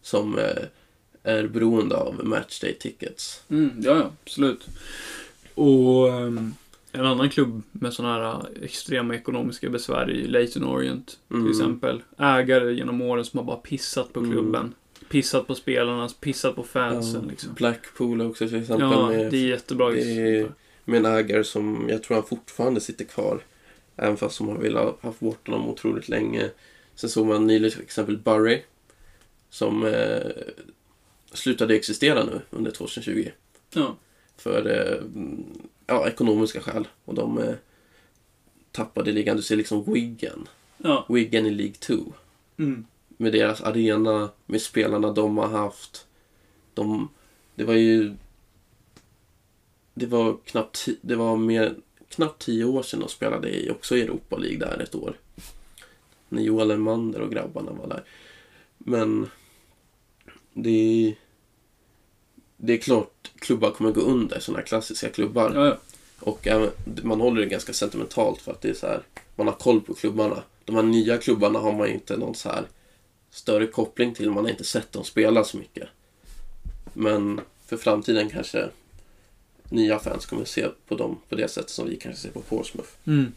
[0.02, 0.46] Som eh,
[1.24, 3.44] är beroende av matchday tickets.
[3.50, 4.68] Mm, ja, ja, absolut.
[5.56, 6.54] Och ehm,
[6.92, 11.38] en annan klubb med sådana här eh, extrema ekonomiska besvär är ju Leyton Orient till
[11.38, 11.52] Mm.
[11.52, 12.02] exempel.
[12.18, 14.32] Ägare genom åren som har bara pissat på Mm.
[14.32, 14.74] klubben.
[15.10, 17.54] Pissat på spelarna, pissat på fansen Ja, liksom.
[17.54, 18.88] Blackpool också till exempel.
[18.92, 19.90] Ja, med, det är jättebra.
[19.90, 20.02] det
[20.38, 20.52] är-
[20.86, 23.40] med en ägare som jag tror han fortfarande sitter kvar.
[23.98, 26.50] Även fast de har velat ha bort honom otroligt länge.
[26.96, 28.62] Sen såg man nyligen till exempel Burry.
[29.52, 30.32] Som eh,
[31.34, 33.32] slutade existera nu under 2020.
[33.74, 33.96] Ja,
[34.38, 35.46] För eh, mm,
[35.88, 36.88] ja, ekonomiska skäl.
[37.06, 37.56] Och de eh,
[38.72, 39.38] tappade ligan.
[39.38, 40.48] Du ser liksom Wigan.
[40.78, 41.06] ja.
[41.10, 41.96] Wigan i League 2.
[42.58, 42.86] Mm.
[43.08, 46.08] med deras arena, med spelarna de har haft.
[46.74, 47.10] De,
[47.56, 48.14] det var ju...
[49.94, 51.76] Det var knappt, det var mer,
[52.10, 55.18] knappt tio år sedan de spelade i, också i Europa League där ett år.
[56.30, 58.04] När Joel Elmander och grabbarna var där.
[58.78, 59.30] Men
[60.54, 61.16] det är,
[62.58, 65.52] det är klart klubbar kommer gå under, sådana här klassiska klubbar.
[65.56, 65.78] Ja, ja.
[66.20, 66.70] Och även,
[67.04, 69.02] man håller det ganska sentimentalt för att det är så här,
[69.36, 70.44] man har koll på klubbarna.
[70.66, 72.66] De här nya klubbarna har man inte någon så här
[73.32, 74.32] större koppling till.
[74.32, 75.88] Man har inte sett dem spela så mycket.
[76.94, 78.70] Men för framtiden kanske
[79.70, 82.90] nya fans kommer se på dem på det sättet som vi kanske ser på Portsmouth.
[83.06, 83.32] Mm.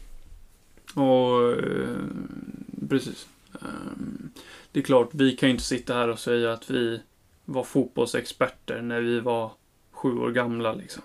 [0.93, 3.27] Och eh, precis.
[3.65, 4.29] Ehm,
[4.71, 7.01] det är klart, vi kan ju inte sitta här och säga att vi
[7.45, 9.51] var fotbollsexperter när vi var
[9.91, 11.03] sju år gamla liksom.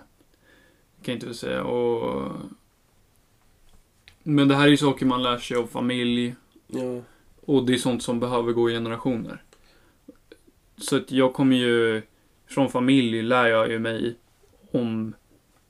[0.97, 1.63] Det kan inte vi säga.
[1.63, 2.31] Och...
[4.23, 6.35] Men det här är ju saker man lär sig av familj.
[6.67, 7.01] Ja,
[7.45, 9.43] Och det är sånt som behöver gå i generationer.
[10.77, 12.01] Så att jag kommer ju,
[12.47, 14.15] från familj lär jag ju mig
[14.71, 15.13] om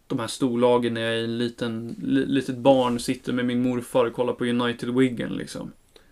[0.08, 4.06] de här storlagen när jag är en liten, li, litet barn, sitter med min morfar
[4.06, 5.72] och kollar på United Wigan liksom.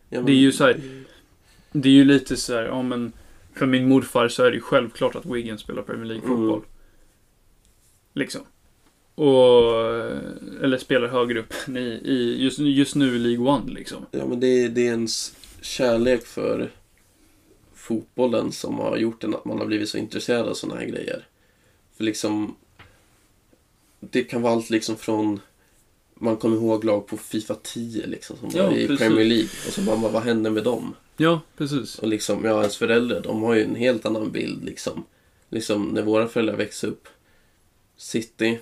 [0.10, 1.04] Ja, Det är ju så här-
[1.72, 3.12] Det är ju lite så här, ja men
[3.54, 6.58] för min morfar så är det ju självklart att Wigan spelar Premier League-fotboll.
[6.58, 6.70] Mm.
[8.14, 8.42] Liksom.
[9.16, 9.74] Och,
[10.64, 14.06] eller spelar högre upp i, i just, just nu i League One liksom.
[14.12, 16.72] Ja, men det, är- det är ens kärlek för
[17.74, 21.28] fotbollen som har gjort en att man har blivit så intresserad av sådana här grejer.
[21.98, 22.56] För liksom,
[24.00, 25.40] det kan vara allt liksom från,
[26.20, 29.00] man kommer ihåg lag på Fifa 10 liksom, som Ja, var i precis.
[29.08, 29.50] Premier League.
[29.68, 30.96] Och så bara, vad hände med dem?
[31.18, 32.00] Ja, precis.
[32.00, 35.04] Och liksom, ja, ens föräldrar, de har ju en helt annan bild liksom.
[35.50, 37.08] Liksom, när våra föräldrar växte upp,
[37.98, 38.60] City,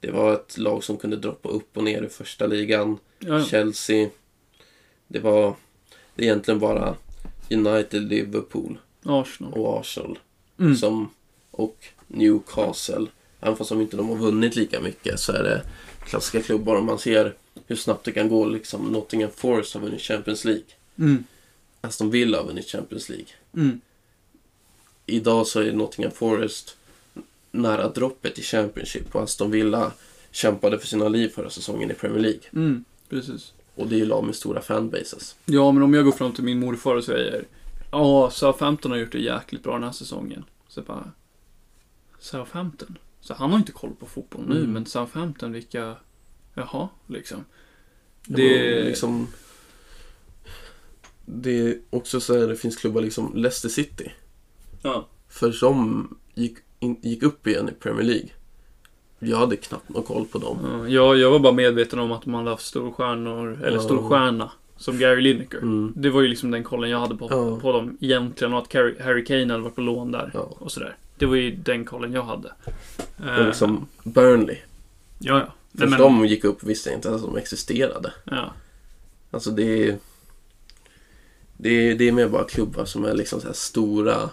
[0.00, 2.98] det var ett lag som kunde droppa upp och ner i första ligan.
[3.18, 3.44] Ja, ja.
[3.44, 4.08] Chelsea,
[5.08, 5.54] Det var
[6.14, 6.96] det är egentligen bara
[7.50, 9.52] United, Liverpool Arsenal.
[9.52, 10.18] och Arsenal
[10.60, 10.76] Mm.
[10.76, 11.10] som,
[11.50, 13.06] och Newcastle.
[13.40, 15.62] Även fast de inte de har vunnit lika mycket så är det
[16.06, 16.76] klassiska klubbar.
[16.76, 17.34] Om man ser
[17.66, 18.46] hur snabbt det kan gå.
[18.46, 20.64] Liksom, Nottingham Forest har vunnit Champions League.
[20.98, 21.24] Mm.
[21.80, 23.26] Aston Villa har vunnit Champions League.
[23.54, 23.80] Mm.
[25.06, 26.76] Idag så är Nottingham Forest
[27.50, 29.92] nära droppet i Championship och Aston Villa
[30.30, 32.40] kämpade för sina liv förra säsongen i Premier League.
[32.52, 32.84] Mm.
[33.08, 33.52] Precis.
[33.74, 35.36] Och det är ju lag med stora fanbases.
[35.44, 37.44] Ja, men om jag går fram till min morfar och säger
[37.90, 40.44] Ja, Southampton har gjort det jäkligt bra den här säsongen.
[40.68, 41.10] Så bara
[42.18, 42.98] Southampton?
[43.24, 44.72] Så han har inte koll på fotboll nu, Mm.
[44.72, 45.96] men Southampton, vilka
[46.54, 47.44] Jaha, liksom.
[48.26, 49.26] Det är liksom...
[51.24, 54.12] Det är också så här, det finns klubbar liksom Leicester City.
[54.82, 55.08] Ja.
[55.28, 58.28] För de gick, in, gick upp igen i Premier League.
[59.18, 60.58] Jag hade knappt någon koll på dem.
[60.62, 63.82] Ja, jag, jag var bara medveten om att de hade haft storstjärnor, eller Ja.
[63.82, 65.58] storstjärna, som Gary Lineker.
[65.58, 65.92] Mm.
[65.96, 67.60] Det var ju liksom den kollen jag hade på, Ja.
[67.60, 68.72] på dem egentligen, och att
[69.04, 70.30] Harry Kane hade varit på lån där.
[70.34, 70.40] Ja.
[70.40, 70.96] Och sådär.
[71.22, 72.52] Det var ju den kollen jag hade.
[73.38, 74.56] Och liksom Burnley.
[75.18, 75.54] Ja, ja.
[75.78, 78.12] Först men, de gick upp visste jag inte ens att de existerade.
[78.24, 78.52] ja.
[79.30, 79.98] Alltså det är...
[81.56, 84.30] Det är, det är mer bara klubbar som är liksom så här stora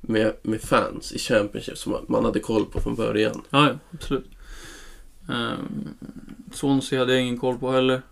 [0.00, 3.42] med, med fans i Championship som man- man hade koll på från början.
[3.50, 4.26] Ja, ja, absolut.
[5.28, 5.88] Um,
[6.52, 8.02] Swansea hade jag ingen koll på heller.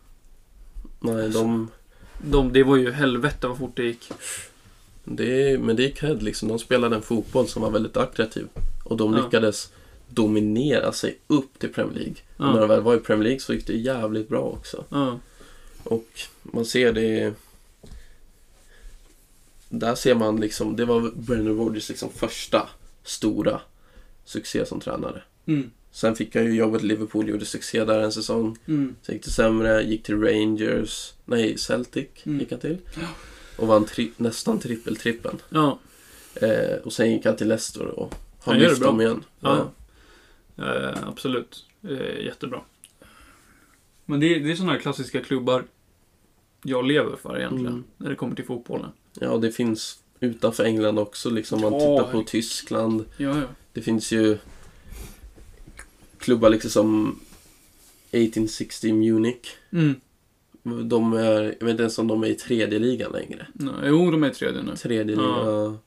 [1.00, 1.68] Nej, de...
[2.22, 4.12] De, det var ju helvete vad fort det gick.
[5.04, 6.48] Det är, men det är cred liksom.
[6.48, 8.46] De spelade en fotboll som var väldigt attraktiv.
[8.84, 9.24] Och de Ja.
[9.24, 9.72] lyckades
[10.08, 12.14] dominera sig upp till Premier League.
[12.36, 12.60] Och när Ja.
[12.60, 14.84] de väl var i Premier League så gick det jävligt bra också.
[14.88, 15.18] Ja.
[15.84, 16.06] Och
[16.42, 17.32] man ser det...
[19.68, 22.68] Där ser man liksom, det var Brendan Rodgers liksom första
[23.04, 23.60] stora
[24.24, 25.22] succé som tränare.
[25.46, 25.70] Mm.
[25.92, 28.58] Sen fick han ju jobbet i Liverpool, gjorde succé där en säsong.
[28.66, 28.94] Mm.
[29.02, 32.40] Sen gick det sämre, gick till Rangers, nej Celtic Mm.
[32.40, 32.78] gick han till.
[33.60, 35.38] Och vann tri- nästan trippel-trippen.
[35.50, 35.78] Ja.
[36.34, 39.24] Eh, och sen gick han till Leicester och har Han gör det lyft dem igen.
[39.40, 39.70] Ja.
[40.58, 41.64] Eh, absolut.
[41.88, 42.60] Eh, jättebra.
[44.04, 45.64] Men det, det är sådana här klassiska klubbar
[46.62, 47.66] jag lever för egentligen.
[47.72, 47.84] Mm.
[47.96, 48.90] När det kommer till fotbollen.
[49.20, 51.30] ja, det finns utanför England också.
[51.30, 52.26] Liksom man Ja, tittar på herregud.
[52.26, 53.04] Tyskland.
[53.16, 53.42] Ja, ja.
[53.72, 54.38] Det finns ju
[56.18, 57.20] klubbar liksom som
[58.10, 59.48] 1860 Munich.
[59.72, 60.00] Mm.
[60.62, 63.46] De är, jag vet inte ens om de är i tredje ligan längre.
[63.54, 64.76] Nej, jo, de är i tredje nu.
[64.76, 65.22] Tredje Ja.
[65.22, 65.78] liga.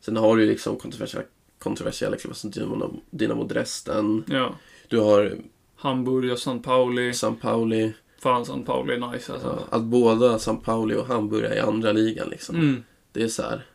[0.00, 1.26] Sen har du ju liksom kontroversiella,
[1.58, 4.24] kontroversiella klubbar som Dynamo, Dynamo Dresden.
[4.26, 4.54] Ja.
[4.88, 5.36] Du har
[5.76, 7.12] Hamburg och San Pauli.
[7.12, 7.92] San Pauli.
[8.18, 9.58] Fan, San Pauli är nice alltså.
[9.70, 12.54] Ja, att båda San Pauli och Hamburg är i andra ligan liksom.
[12.56, 12.84] Mm.
[13.12, 13.66] Det är så här.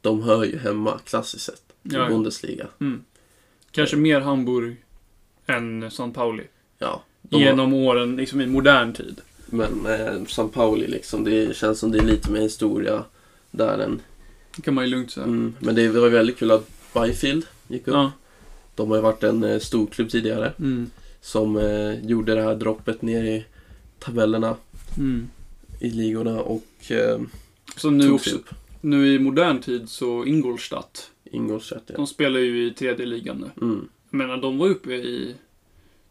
[0.00, 2.08] De hör ju hemma klassiskt sett i Ja, ja.
[2.08, 2.66] Bundesliga.
[2.80, 3.04] Mm.
[3.70, 4.76] Kanske mer Hamburg
[5.46, 6.44] än San Pauli.
[6.78, 9.20] Ja, de har, Genom åren, liksom i modern tid.
[9.50, 13.04] Men eh, San Pauli liksom, det känns som det är lite mer historia
[13.50, 14.00] där än...
[14.56, 15.26] Det kan man ju lugnt säga.
[15.26, 17.94] Mm, men det var väldigt kul att Byfield gick upp.
[17.94, 18.12] Ja.
[18.74, 20.90] De har ju varit en eh, storklubb tidigare Mm.
[21.20, 23.44] som eh, gjorde det här droppet ner i
[23.98, 24.56] tabellerna
[24.98, 25.28] Mm.
[25.80, 27.20] i ligorna och eh,
[27.76, 28.54] Så nu, tog sig också, upp.
[28.80, 31.94] nu i modern tid så Ingolstadt, Ingolstadt, ja.
[31.96, 33.66] de spelar ju i tredje ligan nu.
[33.66, 35.34] Mm, Jag menar, de var uppe i...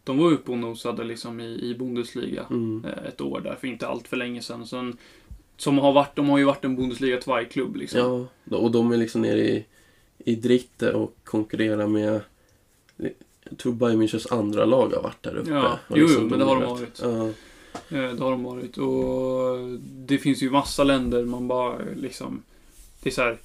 [0.04, 3.66] De var uppe och nosade liksom i, i Bundesliga mm, eh, ett år där, för
[3.66, 4.66] inte allt för länge sedan.
[4.66, 4.96] Sen,
[5.56, 8.28] som har varit, de har ju varit en Bundesliga klubb liksom.
[8.44, 9.64] ja, och de är liksom nere i,
[10.18, 12.20] i Dritte och konkurrerar med
[13.50, 15.50] jag tror Bayern Münchens andra lag har varit där uppe.
[15.50, 17.00] Ja, jo, liksom jo, men det har de varit.
[17.02, 17.30] Ja,
[17.72, 18.78] Eh, det har de varit.
[18.78, 22.42] Och det finns ju massa länder man bara liksom...
[23.02, 23.38] Det är så här,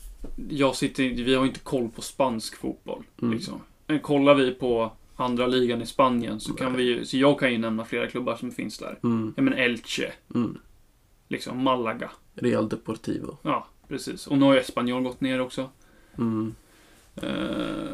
[0.49, 3.03] jag sitter vi har inte koll på spansk fotboll.
[3.21, 3.33] Mm.
[3.33, 3.61] Liksom.
[3.87, 7.57] Men kollar vi på andra ligan i Spanien så kan vi så jag kan ju
[7.57, 8.99] nämna flera klubbar som finns där.
[9.03, 10.57] mm, Ja men Elche, mm.
[11.27, 12.11] liksom Malaga.
[12.35, 13.37] Real Deportivo.
[13.41, 14.27] Ja, precis.
[14.27, 15.69] Och nu har ju Espanyol gått ner också.
[16.17, 16.55] Mm.
[17.15, 17.29] Eh,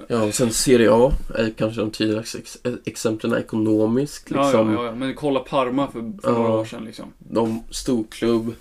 [0.08, 4.32] Ja, och sen Serie A är kanske de tydligaste ex exemplen ekonomiskt.
[4.32, 4.74] ja, Liksom.
[4.74, 6.32] ja, ja, men kolla Parma för, för Ja.
[6.32, 7.14] några år sedan liksom.
[7.18, 8.54] De storklubb,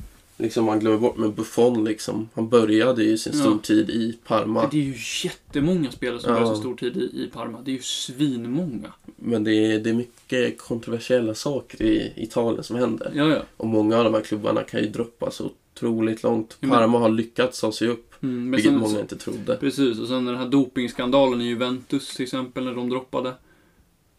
[0.43, 2.29] liksom man glömmer bort med Buffon liksom.
[2.35, 3.41] Han började ju sin Ja.
[3.41, 4.69] stortid i Parma.
[4.71, 6.39] Det är ju jättemånga spelare som Ja.
[6.41, 7.59] gör så stor tid i, i Parma.
[7.65, 8.93] Det är ju svinmånga.
[9.17, 13.13] Men det är, det är mycket kontroversiella saker i Italien som händer.
[13.15, 13.43] Ja, ja.
[13.57, 16.57] Och många av de här klubbarna kan ju droppa så otroligt långt.
[16.61, 19.57] Ja, men- Parma har lyckats ta sig upp, Mm, vilket sen, många inte trodde.
[19.57, 23.33] Precis, och sen den här dopingskandalen i Juventus till exempel, när de droppade.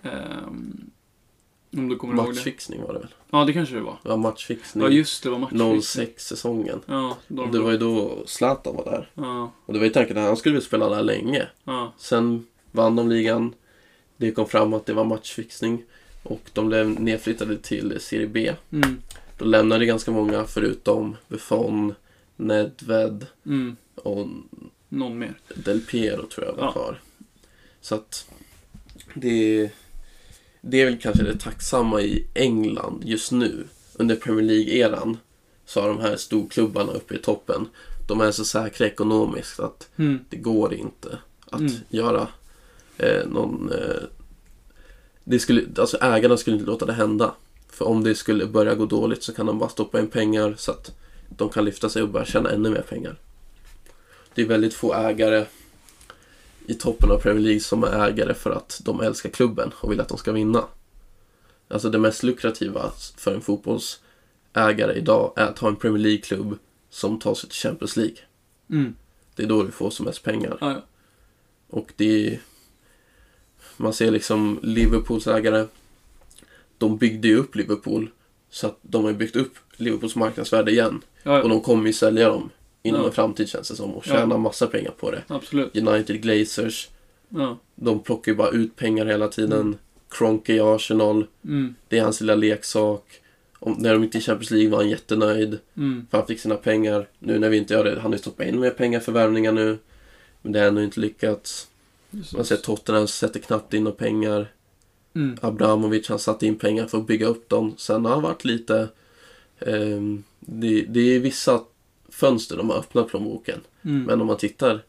[0.03, 0.89] Ehm,
[1.77, 2.29] om du kommer ihåg det.
[2.29, 3.13] Matchfixning var det väl?
[3.31, 3.97] Ja, det kanske det var.
[4.03, 4.84] Var matchfixning.
[4.84, 6.05] Ja, just det, var matchfixning.
[6.07, 6.79] 06-säsongen.
[6.86, 9.10] Ja, de det var ju då Zlatan var där.
[9.13, 11.47] Ja, Och det var ju tanken att han skulle spela där länge.
[11.63, 11.93] ja.
[11.97, 13.53] Sen vann de ligan.
[14.17, 15.84] Det kom fram att det var matchfixning.
[16.23, 18.53] Och de blev nedflyttade till Serie B.
[18.71, 19.01] Mm,
[19.38, 21.93] Då lämnar det ganska många förutom Buffon,
[22.36, 23.75] Nedved Mm.
[23.95, 24.27] och
[24.89, 25.34] Någon mer.
[25.55, 26.71] Del Piero tror jag var Ja.
[26.71, 26.99] kvar.
[27.81, 28.29] Så att
[29.13, 29.69] det,
[30.62, 33.63] det är väl kanske det tacksamma i England just nu.
[33.93, 35.17] Under Premier League-eran
[35.65, 37.67] så har de här storklubbarna uppe i toppen.
[38.08, 40.19] De är så säkra ekonomiskt att Mm.
[40.30, 41.17] det går inte
[41.50, 41.74] att Mm.
[41.89, 42.28] göra
[42.97, 43.71] eh, någon...
[43.71, 44.04] Eh,
[45.24, 47.34] det skulle, alltså ägarna skulle inte låta det hända.
[47.69, 50.71] För om det skulle börja gå dåligt så kan de bara stoppa in pengar så
[50.71, 50.91] att
[51.30, 53.15] de kan lyfta sig och börja tjäna ännu mer pengar.
[54.36, 55.45] Det är väldigt få ägare
[56.67, 60.02] i toppen av Premier League som är ägare för att de älskar klubben och vill
[60.02, 60.63] att de ska vinna.
[61.67, 66.58] Alltså det mest lukrativa för en fotbollsägare idag är att ha en Premier League-klubb
[66.89, 68.17] som tar sig till Champions League.
[68.69, 68.95] Mm.
[69.36, 70.58] Det är då du får som mest pengar.
[70.62, 70.82] Ja, ja.
[71.69, 72.39] Och det är...
[73.78, 75.67] Man ser liksom Liverpools ägare.
[76.78, 78.10] De byggde ju upp Liverpool.
[78.50, 81.02] Så att de har byggt upp Liverpools marknadsvärde igen.
[81.24, 82.50] Ja, Och de kommer ju sälja dem
[82.84, 83.08] inom Ja.
[83.08, 83.91] en framtid känns det som.
[83.91, 84.13] Och Ja.
[84.13, 85.24] tjäna massa pengar på det.
[85.28, 85.78] Absolut.
[85.78, 86.89] United Glazers.
[87.30, 87.58] Ja.
[87.76, 89.78] De plockar ju bara ut pengar hela tiden.
[90.10, 91.28] Kroenke i Arsenal.
[91.46, 91.76] Mm.
[91.88, 93.04] Det är hans lilla leksak.
[93.60, 95.60] Om, när de inte i Champions League var han jättenöjd.
[95.78, 96.08] Mm.
[96.12, 97.08] För han fick sina pengar.
[97.20, 99.52] Nu när vi inte gör det, han har ju stoppat in mer pengar för värvningar
[99.52, 99.78] nu.
[100.41, 101.67] Men det har ännu inte lyckats.
[102.12, 102.34] Precis.
[102.34, 104.52] Man ser Tottenham sätter knappt in några pengar.
[105.15, 105.38] Mm.
[105.41, 107.74] Abramovic han satte in pengar för att bygga upp dem.
[107.78, 108.88] Sen har han varit lite...
[109.60, 111.62] ehm, det, det är vissa
[112.12, 113.60] fönster de har öppnat plånboken.
[113.86, 114.04] Mm.
[114.04, 114.84] Men om man tittar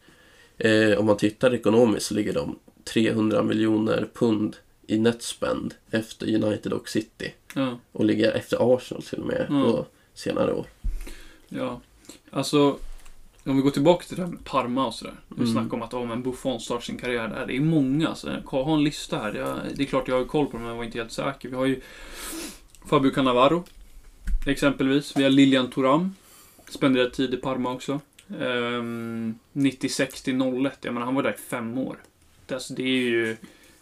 [0.57, 4.55] eh, om man tittar ekonomiskt så ligger de 300 miljoner pund
[4.87, 7.33] i netspend efter United och City.
[7.55, 7.79] Ja.
[7.91, 9.63] Och ligger efter Arsenal till och med Mm.
[9.63, 10.65] på senare år.
[11.49, 11.81] Ja,
[12.31, 12.77] alltså
[13.45, 15.13] om vi går tillbaka till det här med Parma och sådär.
[15.27, 15.53] Vi Mm.
[15.53, 17.45] snackar om att oh, men Buffon startar sin karriär där.
[17.47, 18.15] Det är många.
[18.15, 19.33] Så jag har en lista här.
[19.33, 21.49] Jag, det är klart jag har koll på dem, men jag var inte helt säker.
[21.49, 21.81] Vi har ju
[22.85, 23.63] Fabio Cannavaro.
[24.47, 25.13] Exempelvis.
[25.17, 26.15] Vi har Lilian Thuram.
[26.73, 28.01] Spenderat tid i Parma också.
[28.41, 30.77] Ehm, 96 till 01.
[30.81, 31.97] Jag menar, han var där i fem år.
[32.45, 33.37] Det, alltså, det är ju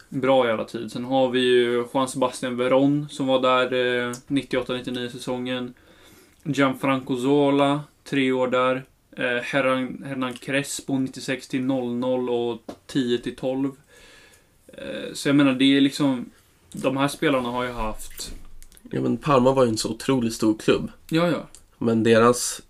[0.08, 0.92] en bra jävla tid.
[0.92, 5.74] Sen har vi ju Juan Sebastian Veron som var där eh, 98-99 säsongen.
[6.44, 8.84] Gianfranco Zola, tre år där.
[9.16, 13.70] Eh, Hernan, Hernan Crespo 96 till 00 och 10 till 12.
[14.66, 16.30] Eh, så jag menar, det är liksom...
[16.72, 18.34] De här spelarna har ju haft...
[18.90, 20.90] Ja, men Parma var ju en så otroligt stor klubb.
[21.10, 21.48] Ja, ja.
[21.78, 22.62] Men deras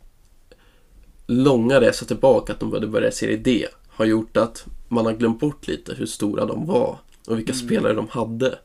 [1.32, 5.12] långa resa tillbaka, att de började börja i Serie D, har gjort att man har
[5.12, 7.66] glömt bort lite hur stora de var och vilka Mm.
[7.66, 8.58] spelare de hade.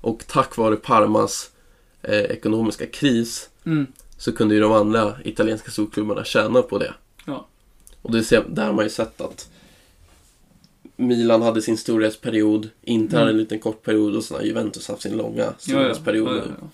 [0.00, 1.50] Och tack vare Parmas
[2.02, 3.86] eh, ekonomiska kris Mm.
[4.18, 6.94] så kunde ju de andra italienska storklubbarna tjäna på det.
[7.26, 7.46] Ja.
[8.02, 9.48] Och det ser, där har man ju sett att
[10.96, 13.40] Milan hade sin storhetsperiod, Inter hade en Mm.
[13.40, 16.38] liten kort period och sen har Juventus haft sin långa storhetsperiod ja, nu.
[16.38, 16.68] ja, ja.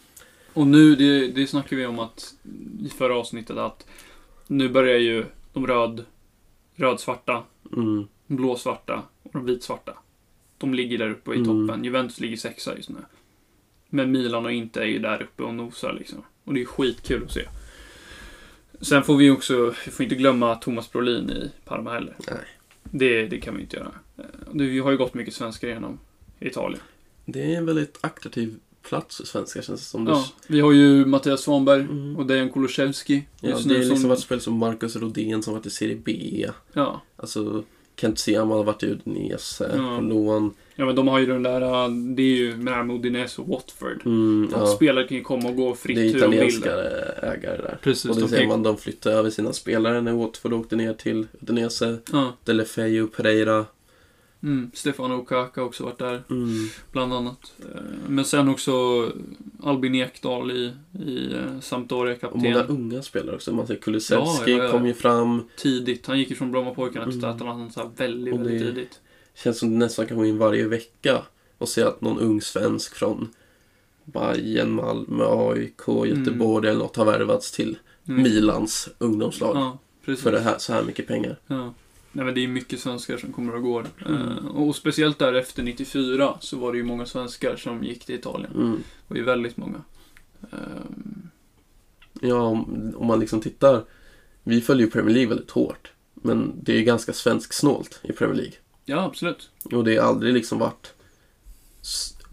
[0.54, 2.34] Och nu, det, det snackade vi om att
[2.84, 3.86] i förra avsnittet att
[4.50, 6.04] nu börjar ju de röd,
[6.74, 7.42] rödsvarta,
[7.76, 8.08] Mm.
[8.26, 9.92] blåsvarta och de vitsvarta.
[10.58, 11.46] De ligger där uppe i Mm.
[11.68, 11.84] toppen.
[11.84, 12.96] Juventus ligger sexa just nu.
[13.88, 16.22] Men Milan och inte är ju där uppe och nosar liksom.
[16.44, 17.46] Och det är skitkul att se.
[18.80, 22.14] Sen får vi också, vi får inte glömma Thomas Brolin i Parma heller.
[22.30, 22.38] Nej.
[22.82, 23.92] Det, det kan vi inte göra.
[24.18, 25.98] Eh, vi har ju gått mycket svenskar genom
[26.40, 26.82] Italien.
[27.24, 28.54] Det är en väldigt attraktiv
[28.88, 30.06] plats för svenskar känns det som.
[30.06, 32.16] Ja, vi har ju Mattias Svanberg Mm.
[32.16, 33.24] och Dejan Kulusevski.
[33.40, 36.46] Ja, det är liksom som- varit spel som Marcus Rodén som varit i Serie B.
[36.72, 37.02] Ja.
[37.16, 37.64] Alltså
[37.96, 39.96] Kent Sema har varit i Udinese Ja.
[39.96, 40.54] på lån.
[40.74, 41.60] ja, men de har ju den där,
[42.16, 44.02] det är ju med det med Udinese och Watford.
[44.06, 44.66] Mm, ja.
[44.66, 46.34] Spelare kan ju komma och gå fritt Det är hur de vill.
[46.38, 46.70] italienska
[47.22, 47.78] ägare där.
[47.82, 50.76] Precis, Och det de ser kan man, de flyttade över sina spelare när Watford åkte
[50.76, 51.98] ner till Udinese.
[52.12, 52.32] Ja.
[52.44, 53.66] Delefeio, Pereira.
[54.42, 56.68] Mm, Stefano Okaka har också varit där, Mm.
[56.92, 57.52] bland annat.
[57.58, 58.72] Eh, Men sen också
[59.62, 60.72] Albin Ekdal i,
[61.04, 62.76] i eh, Sampdoria, Och många kapten.
[62.76, 63.52] unga spelare också.
[63.52, 64.70] Man ser Kulusevski Ja, ja, ja.
[64.70, 65.42] kom ju fram.
[65.56, 66.06] Tidigt.
[66.06, 67.30] Han gick ju från Brommapojkarna till Mm.
[67.36, 69.00] Atalanta väldigt, Och väldigt tidigt.
[69.34, 71.22] Känns som det nästan kan gå in varje vecka
[71.58, 73.28] och se att någon ung svensk från
[74.04, 77.78] Bayern, Malmö, AIK, Göteborg eller något har värvats till
[78.08, 78.22] Mm.
[78.22, 79.56] Milans ungdomslag.
[79.56, 80.22] Ja, precis.
[80.24, 81.36] För det här, så här mycket pengar.
[81.46, 81.74] Ja.
[82.12, 83.86] Nej, men det är mycket svenskar som kommer och går.
[84.06, 84.22] Mm.
[84.28, 88.14] Eh, och speciellt där efter 94 så var det ju många svenskar som gick till
[88.14, 88.52] Italien.
[88.54, 88.72] Mm.
[88.76, 88.82] Det
[89.14, 89.82] var ju väldigt många.
[90.52, 91.30] Ehm,
[92.22, 93.84] Ja, om, om man liksom tittar.
[94.42, 95.92] Vi följer ju Premier League väldigt hårt.
[96.14, 98.54] Men det är ganska svensksnålt i Premier League.
[98.84, 99.50] ja, absolut.
[99.64, 100.94] Och det har aldrig liksom varit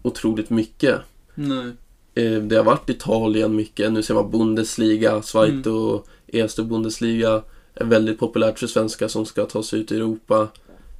[0.02, 1.00] otroligt mycket.
[1.34, 1.72] Nej.
[2.14, 3.92] Eh, Det har varit Italien mycket.
[3.92, 5.74] Nu ser man Bundesliga, Schweiz Mm.
[5.76, 7.42] och Erste Bundesliga.
[7.80, 10.48] Är väldigt populärt för svenskar som ska ta sig ut i Europa.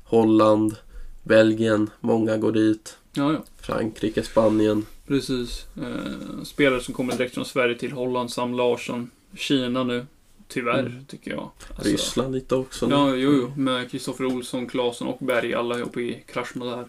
[0.05, 0.77] Holland,
[1.23, 2.97] Belgien, många går dit.
[3.13, 3.45] Ja, ja.
[3.61, 4.87] Frankrike, Spanien.
[5.07, 5.67] Precis.
[5.77, 9.11] Eh, spelare som kommer direkt från Sverige till Holland, Sam Larsson.
[9.37, 10.07] Kina nu.
[10.49, 11.05] Tyvärr, Mm.
[11.05, 11.51] tycker jag.
[11.77, 12.87] Alltså, Ryssland lite också.
[12.87, 12.95] nu.
[12.95, 13.53] Ja, jo, jo.
[13.57, 15.55] Med Kristoffer Olsson, Claesson och Berg.
[15.55, 16.85] Alla uppe i Krasjma där.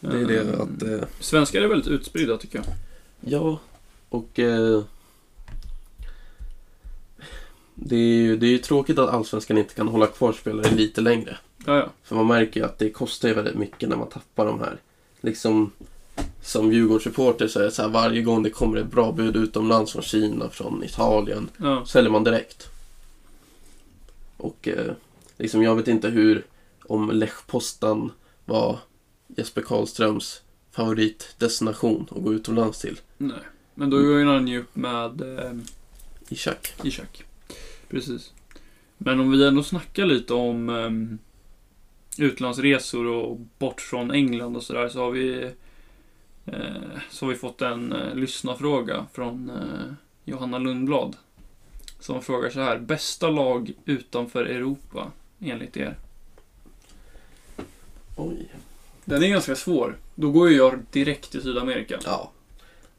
[0.00, 0.82] Det är det Eh, att...
[0.82, 2.66] Eh, Svenskar är väldigt utspridda, tycker jag.
[3.32, 3.60] ja,
[4.08, 4.38] och...
[4.38, 4.82] Eh,
[7.82, 11.00] det är ju det är ju tråkigt att Allsvenskan inte kan hålla kvar spelare lite
[11.00, 11.38] längre.
[11.66, 11.88] Ja, ja.
[12.02, 14.76] För man märker ju att det kostar ju väldigt mycket när man tappar de här.
[15.20, 15.70] Liksom
[16.42, 19.92] som Djurgårdsreporter så är det så här varje gång det kommer ett bra bud utomlands
[19.92, 21.86] från Kina, från Italien, ja.
[21.86, 22.68] säljer man direkt.
[24.36, 24.92] Och eh,
[25.36, 26.46] liksom jag vet inte hur,
[26.82, 28.12] om Lech Poznan
[28.44, 28.78] var
[29.26, 33.00] Jesper Karlströms favoritdestination att gå utomlands till.
[33.16, 33.38] Nej.
[33.74, 35.52] Men då gör han ju upp med eh,
[36.28, 36.72] Ishak.
[36.82, 37.27] Ishak.
[37.88, 38.32] Precis.
[38.98, 41.18] Men om vi ändå snackar lite om um,
[42.18, 45.50] utlandsresor och bort från England och sådär så har vi
[46.46, 49.92] eh, så har vi fått en eh, lyssnarfråga från eh,
[50.24, 51.16] Johanna Lundblad.
[52.00, 52.78] Som frågar så här.
[52.78, 55.96] Bästa lag utanför Europa enligt er?
[58.16, 58.48] Oj.
[59.04, 59.96] Den är ganska svår.
[60.14, 61.98] Då går ju jag direkt till Sydamerika.
[62.04, 62.32] Ja,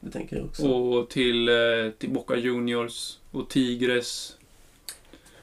[0.00, 0.68] det tänker jag också.
[0.68, 1.50] Och till,
[1.98, 4.36] till Boca Juniors och Tigres.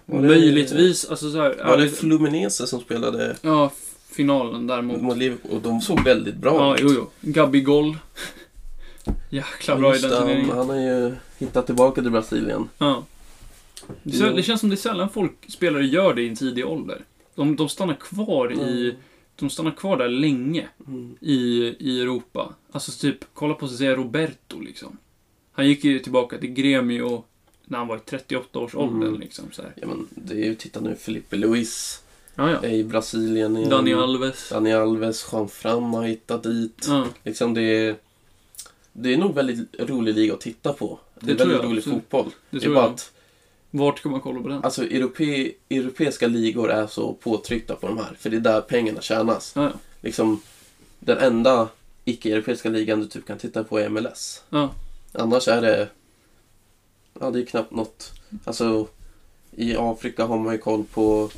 [0.10, 3.72] Var det- Möjligtvis, alltså så här, Var det Fluminense som spelade Ja,
[4.12, 5.01] finalen där mot...
[5.01, 5.51] mot Liverpool?
[5.51, 6.82] Och de såg väldigt bra Ja, ut.
[6.84, 6.89] jo,
[7.22, 7.32] jo.
[7.32, 7.97] Gabigol.
[9.30, 10.49] Jäkla bra i den turneringen.
[10.58, 12.70] han har ju hittat tillbaka till Brasilien.
[12.78, 13.03] Ja.
[14.03, 17.01] Det, det känns som det är sällan folk, spelare gör det i en tidig ålder.
[17.36, 18.95] De, de stannar kvar i...
[19.36, 21.16] De stannar kvar där länge Mm.
[21.22, 21.36] i,
[21.80, 22.53] i Europa.
[22.72, 24.97] Alltså typ, kolla på Zé Roberto liksom.
[25.51, 27.24] Han gick ju tillbaka till Gremio
[27.70, 29.20] när han var i 38 års åldern Mm.
[29.20, 29.74] liksom så här.
[29.82, 32.01] Ja, men det är ju, titta nu, Felipe Luis
[32.36, 32.70] Ja, ja.
[32.70, 33.70] i Brasilien igen.
[33.70, 34.49] Dani Alves.
[34.49, 36.86] Dani Alves, Juan Fran har hittat dit.
[36.88, 37.95] Ja, Liksom det är,
[38.93, 40.99] det är nog väldigt rolig liga att titta på.
[41.20, 41.99] Det, Det är väldigt jag, rolig absolut.
[41.99, 42.26] fotboll.
[42.49, 42.93] det Det är bara jag.
[42.93, 43.11] att
[43.72, 44.63] Vart ska man kolla på den?
[44.63, 48.15] alltså, europe, europeiska ligor är så påtryckta på de här.
[48.20, 49.51] För det är där pengarna tjänas.
[49.55, 49.72] Ja, ja.
[50.01, 50.41] Liksom,
[50.99, 51.68] den enda
[52.05, 54.43] icke-europeiska ligan du typ kan titta på är MLS.
[55.11, 55.88] Annars är det...
[57.20, 58.13] Ja, det är knappt något.
[58.45, 58.88] Alltså,
[59.51, 61.30] i Afrika har man ju koll på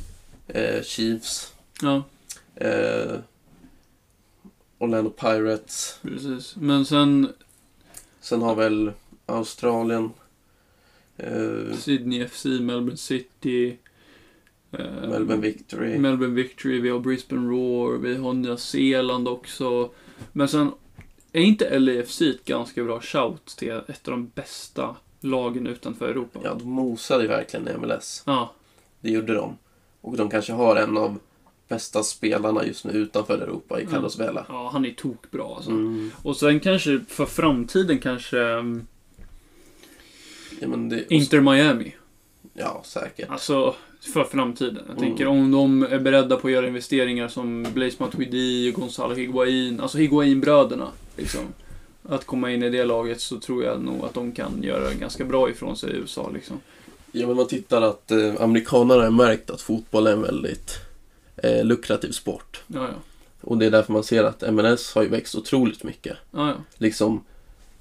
[0.48, 1.52] eh, Chiefs,
[1.82, 2.02] ja,
[2.56, 3.16] eh,
[4.78, 5.98] Orlando Pirates.
[6.02, 6.56] precis.
[6.56, 7.32] Men sen
[8.20, 8.92] Sen har väl
[9.26, 10.10] Australien.
[11.16, 13.76] Eh, Sydney FC, Melbourne City.
[14.72, 15.98] eh, Melbourne Victory.
[15.98, 19.90] Melbourne Victory, vi har Brisbane Roar, vi har Nya Zeeland också.
[20.32, 20.72] Men sen,
[21.32, 26.40] är inte LAFC ett ganska bra shout till ett av de bästa lagen utanför Europa?
[26.44, 28.22] Ja, de mosade ju verkligen MLS.
[28.26, 28.52] Ja,
[29.00, 29.56] Det gjorde de.
[30.00, 31.18] Och de kanske har en av
[31.68, 33.94] bästa spelarna just nu utanför Europa i Mm.
[33.94, 34.46] Carlos Vela.
[34.48, 35.70] ja han är tokbra alltså.
[35.70, 36.10] Mm.
[36.22, 38.86] Och sen kanske för framtiden kanske um,
[40.60, 41.94] Ja, det, Inter Miami.
[42.52, 43.30] Ja, säkert.
[43.30, 43.74] Alltså,
[44.14, 44.76] för framtiden.
[44.86, 45.00] Jag Mm.
[45.08, 49.80] tänker om de är beredda på att göra investeringar som Blaise Matuidi och Gonzalo Higuain,
[49.80, 50.88] alltså Higuain-bröderna.
[51.16, 51.40] Liksom.
[52.02, 55.24] Att komma in i det laget så tror jag nog att de kan göra ganska
[55.24, 56.30] bra ifrån sig i USA.
[56.34, 56.60] Liksom.
[57.12, 60.78] Ja, men man tittar att eh, amerikanerna har märkt att fotboll är en väldigt
[61.36, 62.62] eh, lukrativ sport.
[62.66, 62.94] Ja, ja.
[63.40, 66.16] Och det är därför man ser att MLS har ju växt otroligt mycket.
[66.30, 66.54] ja.
[66.78, 67.24] Liksom,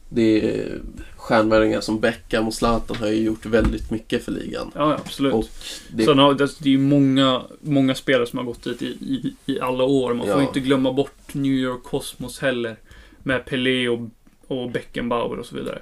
[0.10, 0.82] det är
[1.16, 4.72] stjärnvärvningar som Beckham och Zlatan har ju gjort väldigt mycket för ligan.
[4.76, 5.34] ja, absolut.
[5.34, 5.46] Och
[5.92, 9.36] det, Sen har, det, är ju många, många spelare som har gått dit i, i,
[9.46, 10.14] i alla år.
[10.14, 12.78] Man får inte glömma bort New York Cosmos heller.
[13.24, 14.00] Med Pelé och,
[14.48, 15.82] och Beckenbauer och så vidare.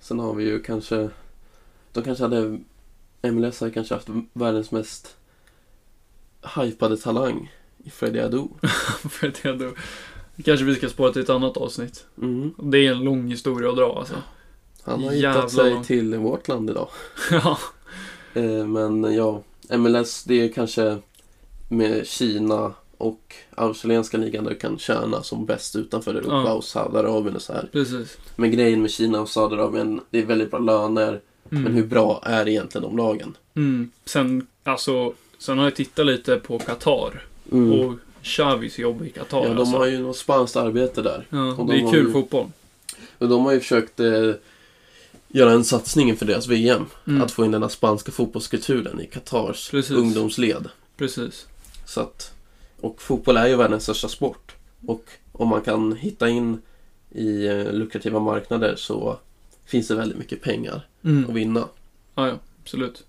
[0.00, 1.08] Sen har vi ju kanske,
[1.92, 2.58] de kanske hade,
[3.22, 5.16] MLS har kanske haft världens mest
[6.56, 7.52] hypade talang
[7.84, 8.42] i Freddie Adu.
[9.42, 9.72] Jag då,
[10.44, 12.06] kanske vi ska spåra till ett annat avsnitt.
[12.22, 12.54] Mm.
[12.58, 14.14] Det är en lång historia att dra alltså.
[14.82, 16.88] Han har Jävlar hittat sig vad- till vårt land idag.
[17.30, 17.58] ja.
[18.34, 20.98] Eh, men ja, MLS det är kanske
[21.68, 26.52] med Kina och australienska ligan där du kan tjäna som bäst utanför Europa Ja.
[26.52, 27.68] och Saudiarabien och så här.
[27.72, 28.18] Precis.
[28.36, 31.20] Men grejen med Kina och Saudiarabien, det är väldigt bra löner.
[31.50, 31.62] Mm.
[31.62, 33.36] Men hur bra är egentligen de lagen?
[33.54, 33.90] Mm.
[34.04, 37.24] Sen, alltså, sen har jag tittat lite på Qatar.
[37.52, 37.72] Mm.
[37.80, 39.42] Och Xavis jobb i Qatar.
[39.42, 39.76] ja, de alltså.
[39.76, 41.26] har ju något spanskt arbete där.
[41.30, 42.46] ja, och det de är kul ju- fotboll.
[43.18, 44.30] Och de har ju försökt eh,
[45.28, 46.86] göra en satsning inför deras VM.
[47.06, 47.22] Mm.
[47.22, 49.96] Att få in den här spanska fotbollskulturen i Qatars Precis.
[49.96, 50.68] ungdomsled.
[50.96, 51.46] Precis.
[51.86, 52.32] Så att,
[52.80, 54.56] och fotboll är ju världens största sport.
[54.86, 56.62] Och om man kan hitta in
[57.10, 59.18] i eh, lukrativa marknader så
[59.64, 61.24] finns det väldigt mycket pengar Mm.
[61.30, 61.68] att vinna.
[62.14, 63.04] Ja, ja, absolut.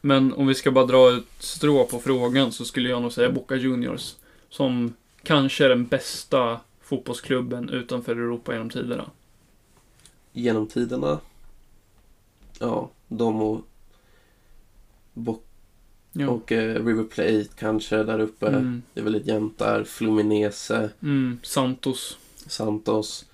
[0.00, 3.30] Men om vi ska bara dra ett strå på frågan så skulle jag nog säga
[3.30, 4.14] Boca Juniors.
[4.48, 9.10] Som kanske är den bästa fotbollsklubben utanför Europa genom tiderna.
[10.32, 11.18] genom tiderna.
[12.58, 13.60] Ja, de och,
[15.14, 15.40] Bo-
[16.18, 16.28] Ja.
[16.28, 18.46] och eh, River Plate kanske där uppe.
[18.46, 18.82] Mm.
[18.94, 19.84] Det är väldigt jämnt där.
[19.84, 21.38] Fluminese, Mm.
[21.42, 22.18] Santos.
[22.46, 23.24] Santos.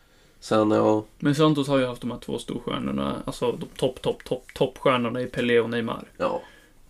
[0.41, 4.25] Sen ja, Men Santos har ju haft de här två storstjärnorna, alltså de topp, topp,
[4.25, 6.05] topp, toppstjärnorna i Pelé och Neymar.
[6.17, 6.43] ja.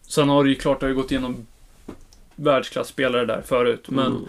[0.07, 1.47] Sen har det ju klart, det har gått igenom
[2.37, 4.25] världsklasspelare där förut, men Mm.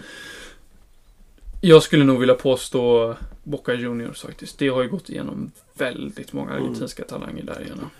[1.60, 4.58] jag skulle nog vilja påstå Boca Juniors faktiskt.
[4.58, 6.62] Det har ju gått igenom väldigt många Mm.
[6.62, 7.90] argentinska talanger där igenom.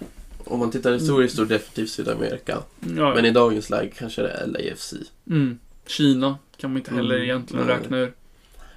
[0.44, 2.58] Om man tittar historiskt så definitivt Sydamerika.
[2.96, 4.94] Ja, Men i dagens läge kanske det är LAFC.
[5.30, 5.58] mm.
[5.86, 7.76] Kina kan man inte heller Mm, egentligen nej.
[7.76, 8.12] räkna ur.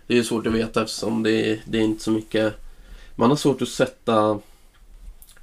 [0.07, 2.53] Det är svårt att veta eftersom det är, det är inte så mycket...
[3.15, 4.39] Man har svårt att sätta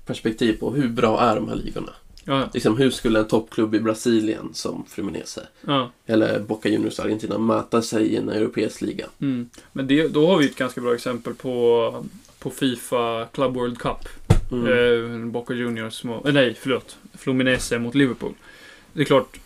[0.07, 1.93] perspektiv på hur bra är de här ligorna.
[2.25, 5.91] Ja, Liksom hur skulle en toppklubb i Brasilien som Fluminense ja.
[6.07, 9.07] eller Boca Juniors Argentina möta sig i en europeisk liga?
[9.21, 9.49] Mm.
[9.73, 12.05] Men det, då har vi ett ganska bra exempel på,
[12.39, 14.09] på Fifa Club World Cup.
[14.53, 15.23] Mm.
[15.25, 18.35] Eh, Boca Juniors mot, eh, nej förlåt, Fluminense mot Liverpool.
[18.93, 19.37] Det är klart,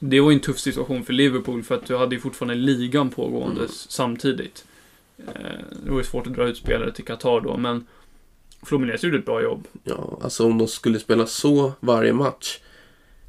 [0.00, 3.10] det var ju en tuff situation för Liverpool för att du hade ju fortfarande ligan
[3.10, 3.72] pågående Mm.
[3.88, 4.64] samtidigt.
[5.18, 5.32] Eh,
[5.84, 7.86] det var ju svårt att dra ut spelare till Qatar då, men
[8.62, 9.66] Fluminense gjorde ett bra jobb.
[9.84, 12.58] Ja, alltså om de skulle spela så varje match.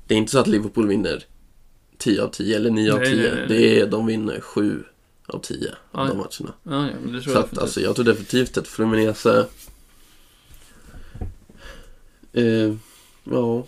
[0.07, 1.23] Det är inte så att Liverpool vinner
[1.97, 3.21] 10 av 10 eller 9 av Nej, 10.
[3.21, 4.83] nej, nej, Det är, de vinner 7
[5.27, 6.53] av 10 av de matcherna.
[6.63, 9.45] Ja, ja, men det tror Så jag att, alltså, jag tror definitivt att Fluminense...
[12.33, 12.73] Eh,
[13.23, 13.63] ja,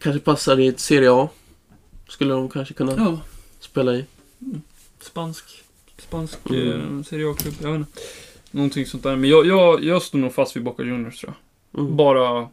[0.00, 1.28] kanske passar i ett Serie A.
[2.08, 3.20] Skulle de kanske kunna Ja,
[3.60, 4.04] spela i.
[5.00, 5.64] spansk,
[5.98, 6.98] spansk Mm.
[6.98, 8.00] eh, Serie A-klubb, jag vet inte.
[8.50, 9.16] Någonting sånt där.
[9.16, 11.34] Men jag, jag, jag står nog fast vid Boca Juniors tror
[11.72, 11.80] jag.
[11.80, 11.96] Mm.
[11.96, 12.48] Bara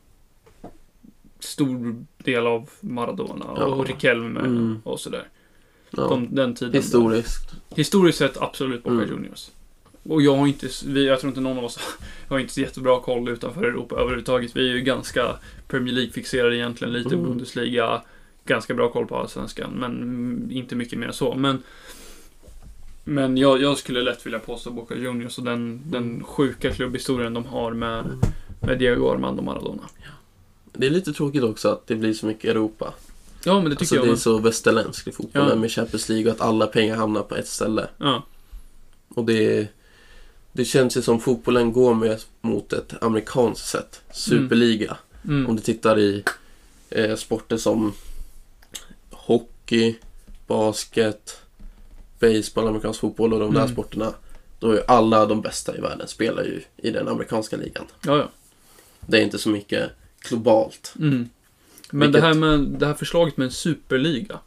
[1.39, 3.65] stor del av Maradona Ja.
[3.65, 4.79] och Riquelme Mm.
[4.83, 5.27] och sådär.
[5.89, 6.07] Ja.
[6.07, 6.73] De, den tiden.
[6.73, 7.51] Historiskt.
[7.75, 9.09] Historiskt sett absolut Boca Mm.
[9.09, 9.49] Juniors.
[10.03, 11.79] Och jag har inte, vi, jag tror inte någon av oss
[12.29, 14.55] har inte så jättebra koll utanför Europa överhuvudtaget.
[14.55, 15.35] Vi är ju ganska
[15.67, 17.23] Premier League-fixerade egentligen, lite Mm.
[17.23, 18.01] Bundesliga,
[18.45, 21.35] ganska bra koll på allsvenskan, men mm, inte mycket mer än så.
[21.35, 21.63] Men,
[23.03, 27.45] men jag, jag skulle lätt vilja påstå Boca Juniors och den, den sjuka klubbhistorien de
[27.45, 28.19] har med, Mm.
[28.59, 29.81] med Diego Armando Maradona.
[30.73, 32.93] Det är lite tråkigt också att det blir så mycket Europa.
[33.45, 34.05] Ja, men det tycker Alltså jag.
[34.05, 35.55] det är så västerländsk i fotbollen Ja.
[35.55, 37.87] med Champions League och att alla pengar hamnar på ett ställe.
[37.97, 38.23] Ja,
[39.09, 39.67] Och det,
[40.53, 44.01] det känns ju som fotbollen går med mot ett amerikanskt sätt.
[44.11, 44.97] Superliga.
[45.25, 46.23] mm, Om du tittar i
[46.89, 47.93] eh, sporter som
[49.11, 49.95] hockey,
[50.47, 51.41] basket,
[52.19, 53.73] baseball, amerikansk fotboll och de där Mm.
[53.73, 54.13] sporterna.
[54.59, 57.85] Då är ju alla de bästa i världen spelar ju i den amerikanska ligan.
[58.05, 58.29] ja, ja.
[59.07, 59.91] Det är inte så mycket
[60.29, 60.93] globalt.
[60.99, 61.29] Mm.
[61.89, 64.39] Men Vilket- det här med det här förslaget med en superliga.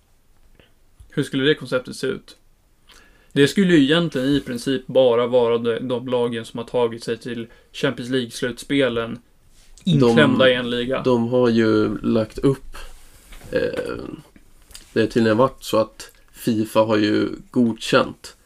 [1.11, 2.37] Hur skulle det konceptet se ut?
[3.37, 7.17] Det skulle ju egentligen i princip bara vara de, de lagen som har tagit sig
[7.17, 9.19] till Champions League-slutspelen
[9.85, 11.03] inklämda i en liga.
[11.03, 12.77] De har ju lagt upp
[13.51, 13.61] eh,
[14.93, 18.37] Det har tydligen varit så att Fifa har ju godkänt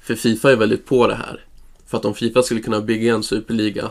[0.00, 1.44] För Fifa är väldigt på det här
[1.86, 3.90] För att om Fifa skulle kunna bygga en superliga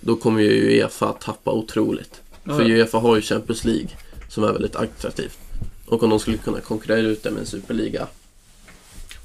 [0.00, 2.70] Då kommer ju Uefa tappa otroligt Ja, För.
[2.70, 3.88] Uefa har ju Champions League
[4.28, 5.38] Som är väldigt attraktivt
[5.86, 8.08] Och om de skulle kunna konkurrera ut det med en superliga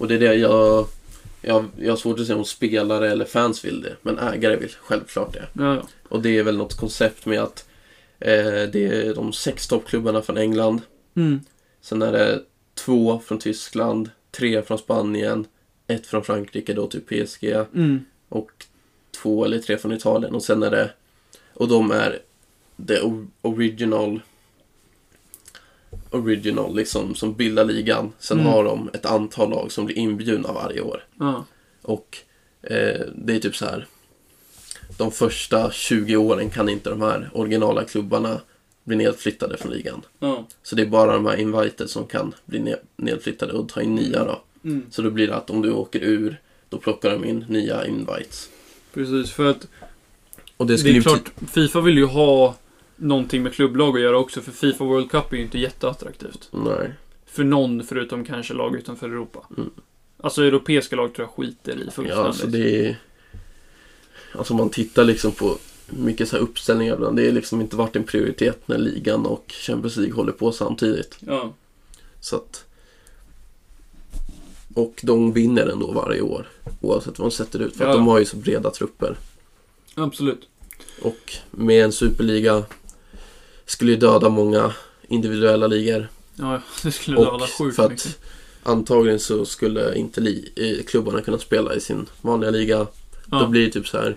[0.04, 0.88] Och det är det jag
[1.42, 4.70] jag, jag har svårt att säga om spelare eller fans vill det Men ägare vill
[4.70, 5.88] självklart det Ja, ja.
[6.10, 7.70] och det är väl något koncept med att
[8.20, 10.82] eh, det är de sex toppklubbarna från England.
[11.16, 11.40] Mm.
[11.82, 12.42] Sen är det
[12.74, 15.46] två från Tyskland, tre från Spanien,
[15.88, 17.44] ett från Frankrike då typ PSG
[17.74, 18.06] Mm.
[18.30, 18.52] och
[19.22, 20.36] två eller tre från Italien.
[20.36, 20.92] Och sen är det,
[21.54, 22.20] och de är
[22.88, 22.98] the
[23.42, 24.20] original
[26.14, 28.12] original liksom som bildar ligan.
[28.20, 28.52] Sen Mm.
[28.52, 31.04] har de ett antal lag som blir inbjudna varje år.
[31.20, 31.46] Ja.
[31.82, 32.18] Och
[32.62, 33.88] eh, det är typ så här.
[34.98, 38.42] De första 20 åren kan inte de här originala klubbarna
[38.84, 40.02] bli nedflyttade från ligan.
[40.20, 40.48] Ja.
[40.64, 43.96] Så det är bara de här invited som kan bli ne- nedflyttade och ta in
[43.96, 44.42] nya då.
[44.64, 44.86] Mm.
[44.92, 48.50] Så då blir det att om du åker ur, då plockar de in nya invites.
[48.94, 49.68] Precis, för att
[50.58, 52.56] Och det det, är klart, Fifa vill ju ha
[53.04, 56.48] någonting med klubblag att göra också, för Fifa World Cup är ju inte jätteattraktivt.
[56.52, 56.94] Nej.
[57.26, 59.48] För någon, förutom kanske lag utanför Europa.
[59.58, 59.70] Mm.
[60.22, 62.26] Alltså europeiska lag tror jag skiter i Ja, fullständigt.
[62.26, 62.96] alltså det är...
[64.36, 67.18] Alltså man tittar liksom på mycket så här uppställningar ibland.
[67.18, 71.18] Det är liksom inte varit en prioritet när ligan och Champions League håller på samtidigt.
[71.20, 71.54] Ja.
[72.20, 72.66] Så att...
[74.76, 76.48] Och de vinner ändå varje år.
[76.82, 77.76] Oavsett vad de sätter ut.
[77.76, 77.96] För att Ja.
[77.96, 79.18] de har ju så breda trupper.
[79.96, 80.48] Absolut.
[81.02, 82.64] Och med en superliga
[83.66, 84.74] skulle ju döda många
[85.08, 86.08] individuella ligor.
[86.36, 88.20] Ja, det skulle Och döda sjukt för att mycket.
[88.64, 92.88] antagligen så skulle inte li- eh, klubbarna kunna spela i sin vanliga liga.
[93.32, 93.40] Ja.
[93.40, 94.16] Då blir det typ så här.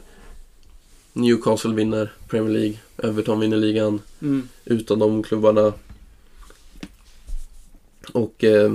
[1.13, 4.49] Newcastle vinner Premier League, Everton vinner ligan Mm.
[4.65, 5.73] utan de klubbarna.
[8.13, 8.73] Och, eh,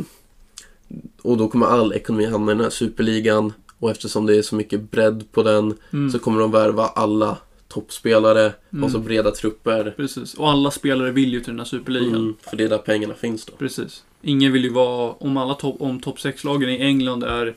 [1.21, 3.53] och då kommer all ekonomi hamna i den här superligan.
[3.79, 6.11] Och eftersom det är så mycket bredd på den Mm.
[6.11, 7.37] så kommer de värva alla
[7.71, 8.83] toppspelare Mm.
[8.83, 9.93] och så breda trupper.
[9.97, 10.33] Precis.
[10.33, 12.15] Och alla spelare vill ju till den här superligan.
[12.15, 13.53] Mm, för det är där pengarna finns då.
[13.53, 14.03] Precis.
[14.21, 17.55] Ingen vill ju vara, om alla topp, om topp 6-lagen i England är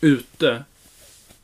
[0.00, 0.64] ute,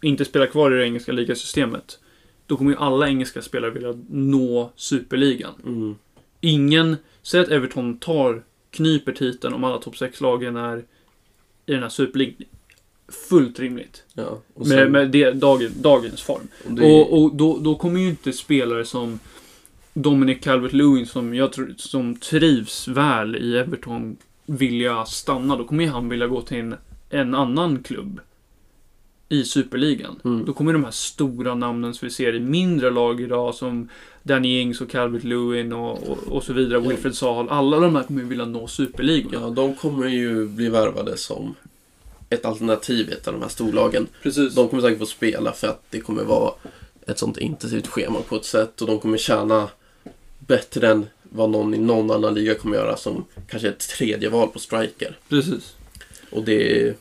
[0.01, 1.99] inte spelar kvar i det engelska ligasystemet,
[2.46, 5.55] då kommer ju alla engelska spelare vilja nå superligan.
[5.66, 5.94] Mm.
[6.40, 10.78] Ingen, säg att Everton tar, knyper titeln om alla topp 6-lagen är
[11.66, 12.49] i den här superligan.
[13.29, 14.03] Fullt rimligt.
[14.15, 16.49] Ja, och Med, sen- med det, dagen, dagens form.
[16.67, 19.19] och det Och, och då, då kommer ju inte spelare som
[19.95, 25.57] Dominic Calvert-Lewin som jag tror, som trivs väl i Everton vilja stanna.
[25.57, 26.75] Då kommer ju han vilja gå till en,
[27.11, 28.21] en annan klubb
[29.29, 30.21] i superligan.
[30.25, 30.45] Mm.
[30.45, 33.89] Då kommer de här stora namnen som vi ser i mindre lag idag som
[34.23, 36.83] Danny Ings och Calvert-Lewin och, och, och så vidare.
[36.83, 36.89] Ja.
[36.89, 37.47] Wilfred Zaha.
[37.51, 39.43] Alla de här kommer ju vilja nå superligan.
[39.43, 41.55] Ja, de kommer ju bli värvade som
[42.31, 44.07] ett alternativ i ett av de här storlagen.
[44.22, 44.55] Precis.
[44.55, 46.53] De kommer säkert få spela för att det kommer vara
[47.07, 49.68] ett sånt intensivt schema på ett sätt och de kommer tjäna
[50.39, 54.49] bättre än vad någon i någon annan liga kommer göra som kanske ett tredje val
[54.49, 55.18] på striker.
[55.29, 55.74] Precis.
[56.31, 56.95] Och det är...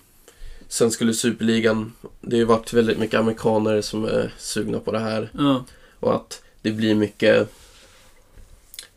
[0.70, 1.94] Sen skulle Superligan...
[2.22, 5.30] Det har ju varit väldigt mycket amerikaner som är sugna på det här.
[5.38, 5.66] Ja.
[6.00, 7.50] Och att det blir mycket...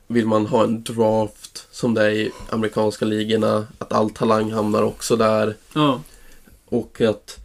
[0.06, 4.82] Vill man ha en draft som det är i amerikanska ligorna, att all talang hamnar
[4.82, 5.56] också där.
[5.74, 6.00] Ja.
[6.70, 7.38] Och att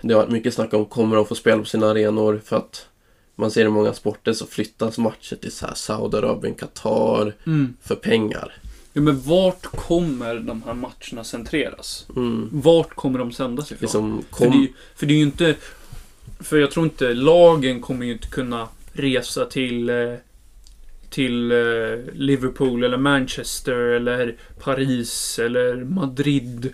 [0.00, 2.86] det har varit mycket snack om kommer de få spela på sina arenor för att
[3.34, 7.76] man ser i många sporter så flyttas matcher till så här Saudiarabien, Qatar Mm.
[7.82, 8.54] för pengar.
[8.92, 12.06] Ja, men vart kommer de här matcherna centreras?
[12.16, 12.48] Mm.
[12.52, 13.78] Vart kommer de sändas ifrån?
[13.80, 15.54] Liksom för, det kom, för det är ju inte...
[16.40, 19.90] För jag tror inte, lagen kommer ju inte kunna resa till...
[19.90, 20.14] eh,
[21.10, 21.58] Till eh,
[22.14, 26.72] Liverpool eller Manchester eller Paris eller Madrid.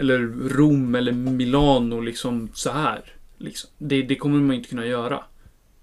[0.00, 3.02] Eller Rom eller Milano liksom så här.
[3.38, 3.70] Liksom.
[3.78, 5.24] Det, det kommer man inte kunna göra.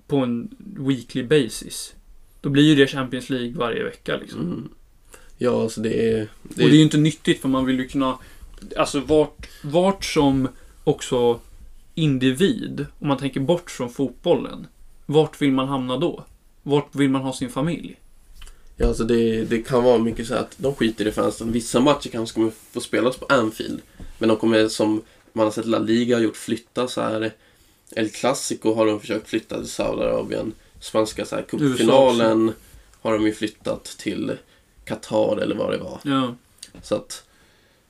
[0.08, 1.94] På en weekly basis.
[2.42, 4.42] Då blir ju det Champions League varje vecka liksom.
[4.42, 4.70] mm.
[5.38, 6.28] Ja, alltså det är...
[6.44, 8.18] Det Och det är ju inte nyttigt för man vill ju kunna,
[8.78, 10.48] alltså vart, vart som
[10.84, 11.40] också
[11.96, 14.68] individ, om man tänker bort från fotbollen,
[15.06, 16.24] vart vill man hamna då?
[16.64, 18.00] Vart vill man ha sin familj?
[18.76, 21.52] Ja, alltså det, det kan vara mycket så att de skiter i fansen.
[21.52, 23.82] Vissa matcher kanske kommer få spelas på Anfield.
[24.18, 25.04] Men de kommer, som
[25.34, 27.34] man har sett La Liga har gjort, flytta så här.
[27.96, 30.54] El Clasico har de försökt flytta till Saudiarabien.
[30.80, 32.54] Spanska så här, cupfinalen
[33.02, 34.38] har de ju flyttat till
[34.86, 36.00] Qatar eller vad det var.
[36.04, 36.36] Ja,
[36.82, 37.24] Så att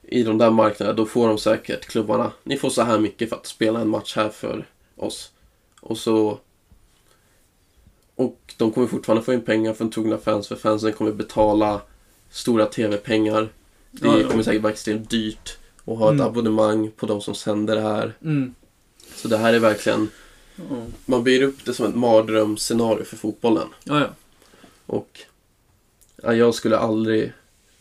[0.02, 3.36] i de där marknaderna, då får de säkert klubbarna, ni får så här mycket för
[3.36, 4.66] att spela en match här för
[4.96, 5.32] oss.
[5.82, 6.40] Och så...
[8.16, 11.82] Och de kommer fortfarande få in pengar från trogna fans, för fansen kommer betala
[12.30, 13.50] stora TV-pengar.
[13.92, 14.30] Det Ja, ja.
[14.30, 15.58] kommer säkert vara extremt dyrt
[15.88, 16.28] att ha ett Mm.
[16.28, 18.14] abonnemang på de som sänder det här.
[18.24, 18.54] mm.
[19.16, 20.10] Så det här är verkligen,
[21.06, 23.68] man bygger upp det som ett mardrömsscenario för fotbollen.
[23.84, 24.00] ja.
[24.00, 24.08] ja.
[24.86, 25.20] Och
[26.24, 27.34] ja, jag skulle aldrig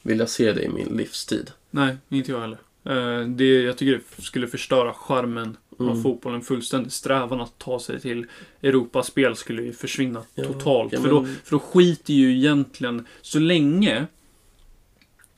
[0.03, 1.51] vilja se det i min livstid.
[1.71, 2.59] Nej, inte jag heller.
[2.85, 6.03] Eh, Det, jag tycker det skulle förstöra charmen av Mm.
[6.03, 6.93] fotbollen fullständigt.
[6.93, 8.27] Strävan att ta sig till
[8.63, 10.93] Europaspel skulle ju försvinna Ja, totalt.
[10.93, 14.07] ja, för, då, men- för då skiter ju egentligen, så länge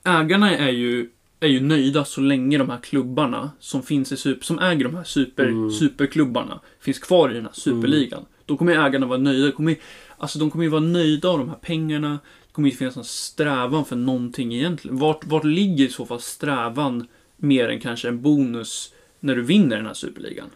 [0.05, 1.11] ägarna är ju,
[1.41, 4.95] är ju nöjda så länge de här klubbarna som finns i super, som äger de
[4.97, 5.71] här super, Mm.
[5.71, 8.25] superklubbarna finns kvar i den här superligan.
[8.47, 9.47] Då kommer ägarna vara nöjda.
[9.47, 9.77] De kommer,
[10.19, 12.11] alltså de kommer ju vara nöjda av de här pengarna.
[12.47, 14.99] Det kommer inte finnas någon strävan för någonting egentligen.
[14.99, 19.77] Vart, vart ligger i så fall strävan mer än kanske en bonus när du vinner
[19.77, 20.47] den här superligan?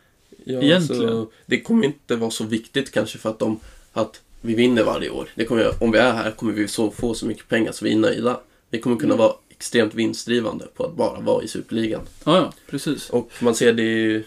[0.45, 1.09] Ja, Egentligen.
[1.09, 3.61] Så det kommer inte vara så viktigt kanske för att, de,
[3.93, 5.28] att vi vinner varje år.
[5.35, 7.93] Det kommer, om vi är här kommer vi så, få så mycket pengar så vi
[7.93, 8.41] är nöjda.
[8.70, 9.18] Vi kommer kunna Mm.
[9.26, 9.33] vara
[9.63, 12.01] extremt vinstdrivande på att bara vara i Superligan.
[12.25, 13.11] Ja, ja, precis.
[13.11, 14.25] Och man ser det ju...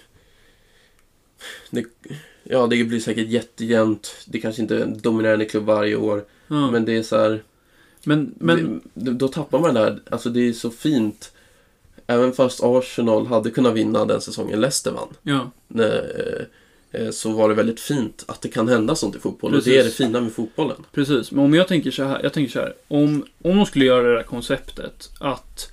[1.70, 1.86] Det,
[2.44, 4.16] ja, det blir säkert jättejämnt.
[4.26, 6.26] Det kanske inte är en dominerande klubb varje år.
[6.48, 6.72] Ja.
[6.72, 7.44] Men det är så här...
[8.04, 10.02] men, men det, då tappar man det här.
[10.10, 11.34] Alltså det är så fint.
[12.08, 15.16] Även fast Arsenal hade kunnat vinna den säsongen Leicester vann.
[15.24, 16.46] ja, Nej, eh,
[17.12, 19.52] så var det väldigt fint att det kan hända sånt i fotboll.
[19.52, 19.74] Och Precis.
[19.74, 20.86] det är det fina med fotbollen.
[20.92, 22.74] Precis, men om jag tänker så här, jag tänker så här.
[22.88, 25.72] Om, om de skulle göra det där konceptet att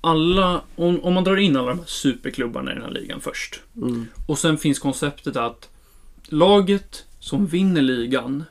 [0.00, 3.60] alla, om, om man drar in alla de här superklubbarna i den här ligan först.
[3.76, 4.06] Mm.
[4.26, 5.68] Och sen finns konceptet att
[6.28, 8.44] laget som vinner ligan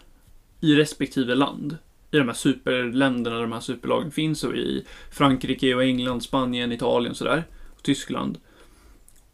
[0.61, 1.77] i respektive land,
[2.11, 6.71] i de här superländerna där de här superlagen finns och i Frankrike och England, Spanien,
[6.71, 7.43] Italien och sådär,
[7.77, 8.37] och Tyskland.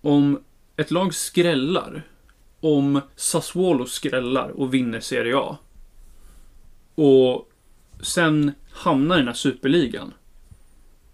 [0.02, 0.40] Om
[0.78, 2.04] ett lag skrällar
[2.62, 5.58] om Sassuolo skrällar och vinner Serie A.
[6.96, 7.50] Och
[8.02, 10.14] sen hamnar i den här superligan.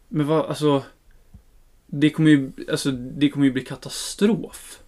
[0.07, 0.83] Men vad, alltså.
[1.89, 4.79] Det kommer ju, alltså, det kommer ju bli katastrof.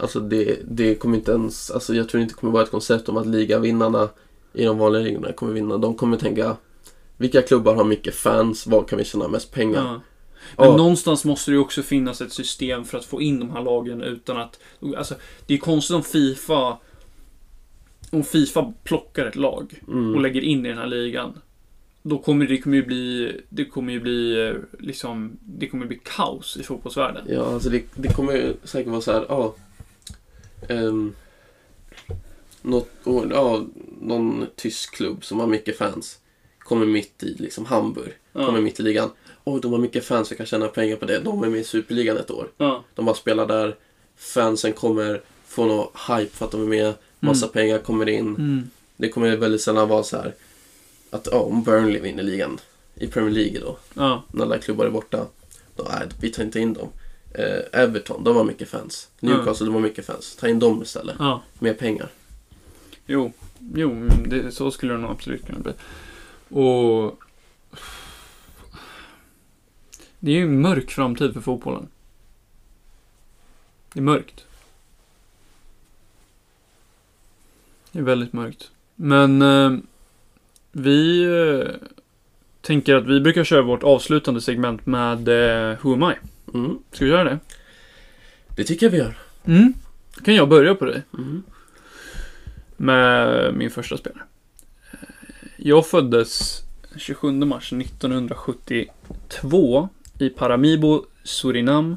[0.00, 3.08] Alltså det, det kommer inte ens, alltså jag tror inte det kommer vara ett koncept
[3.08, 4.08] om att ligavinnarna
[4.52, 5.78] i de vanliga ligorna kommer vinna.
[5.78, 6.56] De kommer tänka,
[7.16, 9.84] vilka klubbar har mycket fans, var kan vi tjäna mest pengar?
[9.84, 10.00] Ja.
[10.56, 10.76] Men Ja.
[10.76, 14.02] någonstans måste det ju också finnas ett system för att få in de här lagen
[14.02, 14.58] utan att...
[14.96, 15.14] Alltså,
[15.46, 16.78] det är konstigt om Fifa...
[18.10, 20.22] Om Fifa plockar ett lag och Mm.
[20.22, 21.32] lägger in i den här ligan.
[22.02, 23.40] Då kommer det kommer ju bli...
[23.48, 25.36] Det kommer ju bli eh, liksom...
[25.40, 27.24] Det kommer bli kaos i fotbollsvärlden.
[27.28, 29.54] Ja, alltså det, det kommer ju säkert vara så här, ja.
[30.68, 31.14] Um,
[32.62, 33.64] något, och, ja,
[34.00, 36.18] någon tysk klubb som har mycket fans.
[36.58, 38.12] Kommer mitt i liksom Hamburg.
[38.32, 38.60] Kommer Ja.
[38.60, 39.10] mitt i ligan.
[39.44, 41.18] Oj, de har mycket fans, jag kan tjäna pengar på det.
[41.18, 42.48] De är med i Superligan ett år.
[42.56, 42.84] Ja.
[42.94, 43.76] De bara spelar där.
[44.16, 46.94] Fansen kommer få någon hype för att de är med.
[47.20, 47.52] Massa Mm.
[47.52, 48.26] pengar kommer in.
[48.28, 48.70] Mm.
[48.96, 50.34] Det kommer väldigt sällan vara så här
[51.10, 52.60] att ja, om Burnley vinner ligan
[52.94, 54.22] i Premier League då, Ja.
[54.32, 55.26] när alla klubbar är borta,
[55.76, 56.88] då nej, vi tar inte in dem.
[57.34, 59.08] Eh, Everton, de har mycket fans.
[59.20, 60.36] Newcastle, de har mycket fans.
[60.40, 61.16] Ta in dem istället.
[61.18, 61.42] Ja.
[61.58, 62.08] Mer pengar.
[63.06, 63.32] Jo.
[63.74, 65.72] Jo, det, så skulle det nog absolut kunna bli.
[66.60, 67.18] Och...
[70.24, 71.88] Det är ju en mörk framtid för fotbollen.
[73.92, 74.44] Det är mörkt.
[77.92, 78.70] Det är väldigt mörkt.
[78.94, 79.72] Men eh,
[80.72, 81.70] vi eh,
[82.60, 86.14] tänker att vi brukar köra vårt avslutande segment med eh, Who am I?
[86.54, 86.78] Mm.
[86.92, 87.38] Ska vi göra det?
[88.56, 89.18] Det tycker jag vi gör.
[89.44, 89.74] Mm.
[90.16, 91.02] Då kan jag börja på dig.
[91.18, 91.42] Mm.
[92.76, 94.22] med min första spelare.
[95.56, 96.62] Jag föddes
[96.96, 99.88] 27 mars 1972
[100.22, 101.96] i Paramaribo, Surinam.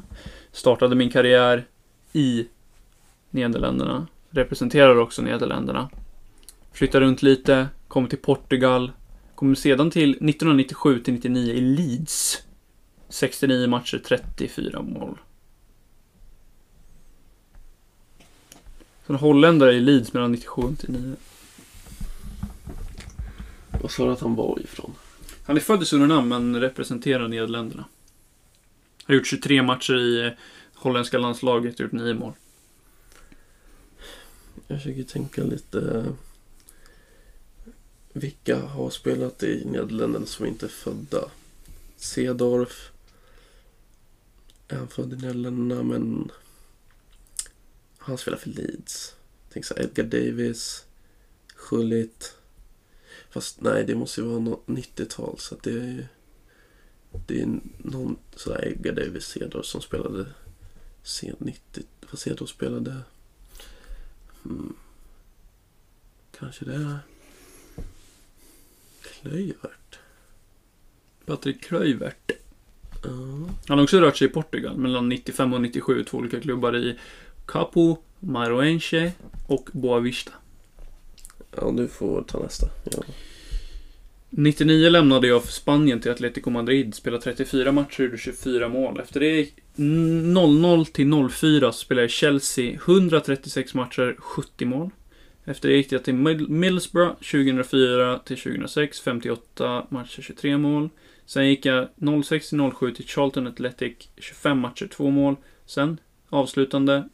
[0.52, 1.64] Startade min karriär
[2.12, 2.46] i
[3.30, 4.06] Nederländerna.
[4.30, 5.90] Representerar också Nederländerna.
[6.72, 8.92] Flyttade runt lite, kom till Portugal.
[9.34, 12.42] Kom sedan till 1997 till 99 i Leeds.
[13.08, 15.18] 69 matcher, 34 mål.
[19.06, 21.16] Så en holländare i Leeds mellan 97 och 99.
[23.82, 24.92] Vad sa du att han var ifrån?
[25.46, 27.84] Han är född i Surinam men representerar Nederländerna.
[29.06, 30.34] Har gjort 23 matcher i
[30.74, 32.32] holländska landslaget, gjort 9 mål.
[34.66, 35.80] Jag försöker tänka lite.
[35.80, 36.12] Eh,
[38.12, 41.30] vilka har spelat i Nederländerna som inte är födda?
[41.96, 42.90] Sedorf.
[44.68, 46.30] Är han född i Nederländerna men
[47.98, 49.14] han spelar för Leeds.
[49.52, 50.84] Tänk så här, Edgar Davis.
[51.54, 52.34] Schullit.
[53.30, 56.04] Fast nej, det måste ju vara något 90-tal så att det är ju
[57.26, 60.26] det är någon sådär Edgar Davis Sedorf som spelade
[61.02, 61.84] sent 90.
[62.10, 63.00] Vad Sedorf spelade
[64.42, 64.74] Hmm.
[66.38, 66.98] Kanske det är
[69.02, 69.98] Klöivert.
[71.26, 72.30] Patrik Kluivert.
[73.02, 73.10] Ja.
[73.66, 76.04] Han har också rört sig i Portugal mellan 95 och 97.
[76.04, 76.98] Två olika klubbar i
[77.46, 79.12] Capo, Maroense
[79.48, 80.32] och Boavista.
[81.56, 82.66] ja, du får ta nästa.
[82.84, 83.02] Ja.
[84.30, 86.94] 99 lämnade jag för Spanien till Atletico Madrid.
[86.94, 89.00] Spelade 34 matcher, gjorde 24 mål.
[89.00, 94.90] Efter det 00 till 04 spelade jag i Chelsea 136 matcher, 70 mål.
[95.44, 96.14] Efter det gick jag till
[96.48, 100.88] Middlesbrough 2004 till 2006, 58 matcher, 23 mål.
[101.26, 101.88] Sen gick jag
[102.24, 105.36] 06 till 07 till Charlton Athletic, 25 matcher, 2 mål.
[105.66, 107.08] Sen avslutande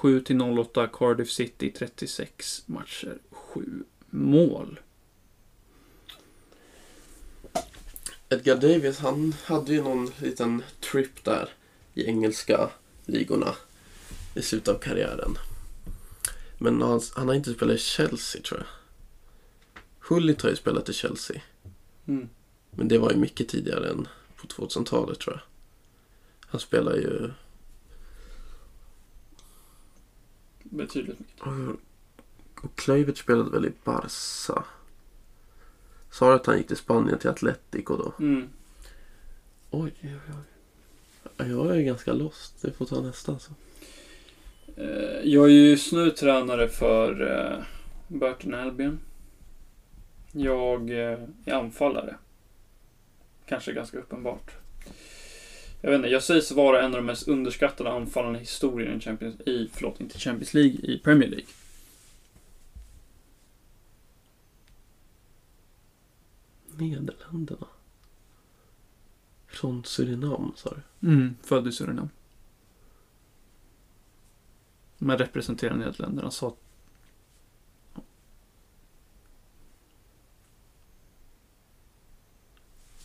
[0.00, 4.80] 07 till 08 Cardiff City, 36 matcher, 7 mål.
[8.30, 11.48] Edgar Davis, han hade ju någon liten trip där
[11.94, 12.70] i engelska
[13.04, 13.54] ligorna
[14.34, 15.38] i slutet av karriären.
[16.58, 18.66] Men han, han har inte spelat i Chelsea tror jag.
[20.08, 21.40] Hullit har ju spelat i Chelsea.
[22.06, 22.28] Mm.
[22.70, 25.42] Men det var ju mycket tidigare än på 2000-talet tror jag.
[26.50, 27.30] Han spelar ju...
[30.62, 31.18] Betydligt
[32.62, 34.64] Och Kluivert spelade väl i Barca.
[36.10, 38.12] Sa du att han gick till Spanien till Atletico då?
[38.24, 38.48] Mm.
[39.70, 41.32] Oj, oj, oj.
[41.36, 42.62] Ja, Jag är ganska lost.
[42.62, 43.50] Det får ta nästa alltså.
[44.76, 47.64] Eh, Jag är ju just nu tränare för eh,
[48.08, 48.98] Burton Albion.
[50.32, 52.16] Jag eh, är anfallare.
[53.46, 54.50] Kanske ganska uppenbart.
[55.80, 59.00] Jag vet inte, jag sägs vara en av de mest underskattade anfallarna i historien i
[59.00, 61.46] Champions, i, förlåt, inte Champions League, i Premier League.
[66.78, 67.66] Nederländerna.
[69.46, 71.08] Från Surinam sa du?
[71.08, 72.08] Mm, född i Surinam.
[74.98, 76.30] Men representerar Nederländerna.
[76.30, 76.54] Sa...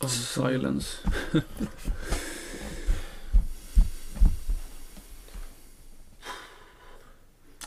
[0.08, 0.96] Silence.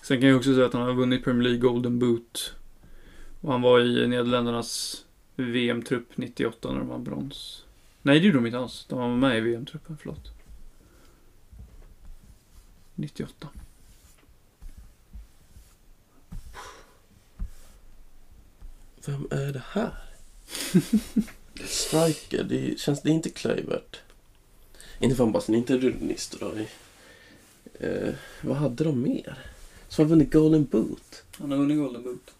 [0.01, 2.53] Sen kan jag också säga att han har vunnit Premier League Golden Boot.
[3.41, 5.05] Och han var i Nederländernas
[5.37, 7.65] VM-trupp 98 när de vann brons.
[8.01, 8.85] Nej, det gjorde de inte alls.
[8.89, 10.31] De var med i VM-truppen, förlåt.
[12.95, 13.49] 98.
[19.05, 19.93] Vem är det här?
[21.65, 24.01] Striker, det känns det är inte Kluivert.
[24.99, 26.51] Inte fan Basten, inte Rudnist då.
[27.79, 29.37] Eh, vad hade de mer?
[29.87, 31.23] Som har vunnit Golden Boot?
[31.31, 32.33] Han har vunnit Golden Boot.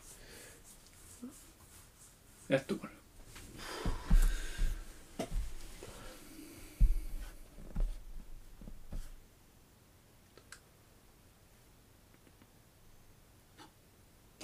[2.47, 2.89] Ett år.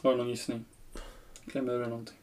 [0.01, 0.65] Har du någon gissning?
[1.47, 2.17] Kläm ur någonting.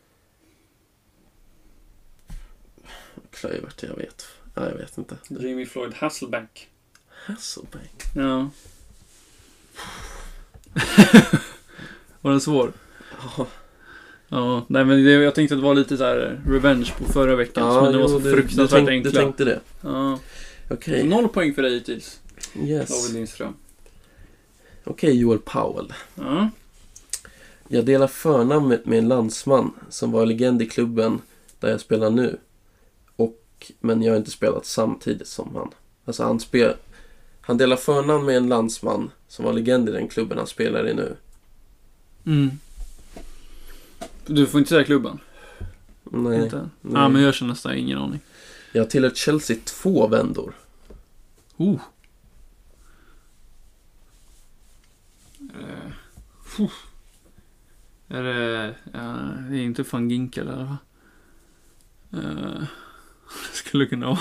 [3.31, 4.27] Kluivert, jag vet.
[4.55, 5.19] Nej, jag vet inte.
[5.29, 6.71] Jimmy Floyd Hasselbank.
[7.09, 8.03] Hasselbank.
[8.15, 8.51] Ja.
[12.21, 12.73] Var den svår?
[13.37, 13.47] Ja,
[14.33, 17.37] Ja, nej men det, jag tänkte att det var lite så här revenge på förra
[17.37, 17.83] veckan.
[17.85, 19.11] men det var så jo, du- fruktansvärt du, tänk, enkla.
[19.11, 19.61] du tänkte det.
[19.81, 20.19] Ja.
[20.71, 22.21] Okej, Noll poäng för dig hittills,
[22.57, 22.89] yes.
[22.89, 23.55] David Lindström.
[24.85, 25.93] Okej, Joel Powell.
[26.15, 26.51] Ja.
[27.69, 31.21] Jag delar förnamnet med en landsman som var legend i klubben
[31.61, 32.39] där jag spelar nu.
[33.17, 35.71] Och, men jag har inte spelat samtidigt som han.
[36.05, 36.75] Alltså han, spel,
[37.41, 40.95] han delar förnamn med en landsman som var legend i den klubben han spelar i
[40.95, 41.17] nu.
[42.27, 42.51] Mm.
[44.35, 45.19] Du får inte säga klubben?
[46.05, 46.43] Nej.
[46.43, 46.69] Inte?
[46.81, 46.93] nej.
[47.03, 48.21] Ja, men jag känner nästan ingen aning.
[48.73, 50.55] Jag har tillhört Chelsea två vändor.
[51.57, 51.81] Oh.
[56.45, 56.71] Fuh.
[58.09, 58.75] Är det...
[58.93, 59.17] ja,
[59.51, 60.79] det är inte van Ginkel eller va?
[62.13, 62.61] Eh,
[63.51, 64.19] det skulle kunna vara.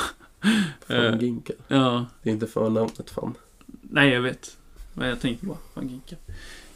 [0.87, 1.55] Fan Eh, Ginkel.
[1.67, 2.05] ja.
[2.23, 3.33] Det är inte förnamnet fan.
[3.81, 4.57] Nej, jag vet.
[4.93, 6.17] Men jag tänker bara van Ginkel.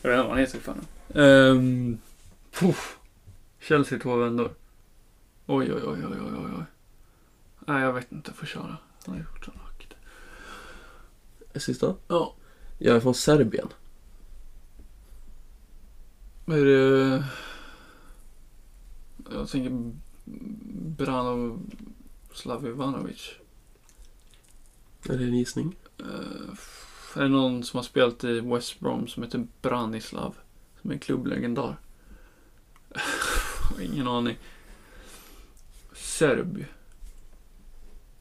[0.01, 0.75] Jag vet inte vad han heter för
[1.49, 1.97] um,
[3.63, 4.55] Chelsea två vändor.
[5.45, 6.65] Oj, oj, oj, oj, oj, oj.
[7.59, 8.29] Nej, jag vet inte.
[8.29, 8.77] Jag får köra.
[9.05, 9.93] Han har gjort så vackert.
[11.55, 11.95] Sista?
[12.07, 12.35] Ja.
[12.77, 13.67] Jag är från Serbien.
[16.45, 17.25] Är det?
[19.31, 19.91] Jag tänker
[20.97, 21.59] Brano
[22.33, 23.31] Slavivanovic.
[25.09, 25.75] Är det en gissning?
[26.01, 26.53] Uh,
[27.15, 30.35] är det någon som har spelat i West Brom som heter Branislav?
[30.81, 31.79] Som är en klubblegendar.
[33.81, 34.37] Ingen aning.
[35.95, 36.65] Serb.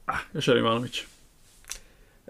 [0.05, 1.05] Ah, jag kör Ivanovic.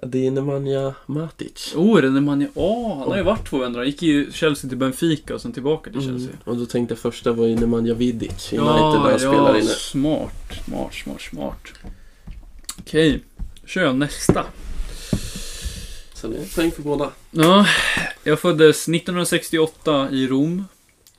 [0.07, 1.75] Det är Nemanja Matic.
[1.77, 2.49] Oh, är det Nemanja?
[2.55, 3.79] Åh, han har ju varit två vändor.
[3.81, 6.29] Han gick ju Chelsea till Benfica och sen tillbaka till Chelsea.
[6.29, 6.39] Mm.
[6.45, 9.66] Och då tänkte jag första var ju Nemanja Vidic när han spelar inne.
[9.66, 11.68] smart, smart, smart, smart.
[12.79, 13.23] Okej,
[13.61, 14.45] då kör jag nästa.
[16.14, 17.11] Så det är poäng för båda.
[17.31, 17.66] Ja,
[18.25, 20.64] jag föddes 1968 i Rom.